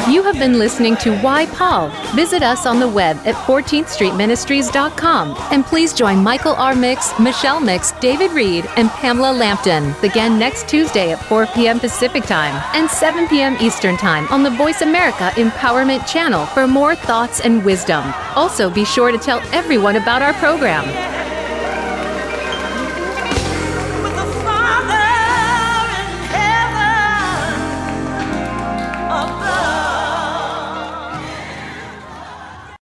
[0.09, 1.89] You have been listening to Why Paul.
[2.15, 5.37] Visit us on the web at 14thstreetministries.com.
[5.53, 6.77] And please join Michael R.
[6.77, 11.81] Mix, Michelle Mix, David Reed, and Pamela Lampton again next Tuesday at 4 p.m.
[11.81, 13.57] Pacific Time and 7 p.m.
[13.61, 18.05] Eastern Time on the Voice America Empowerment Channel for more thoughts and wisdom.
[18.37, 21.26] Also, be sure to tell everyone about our program.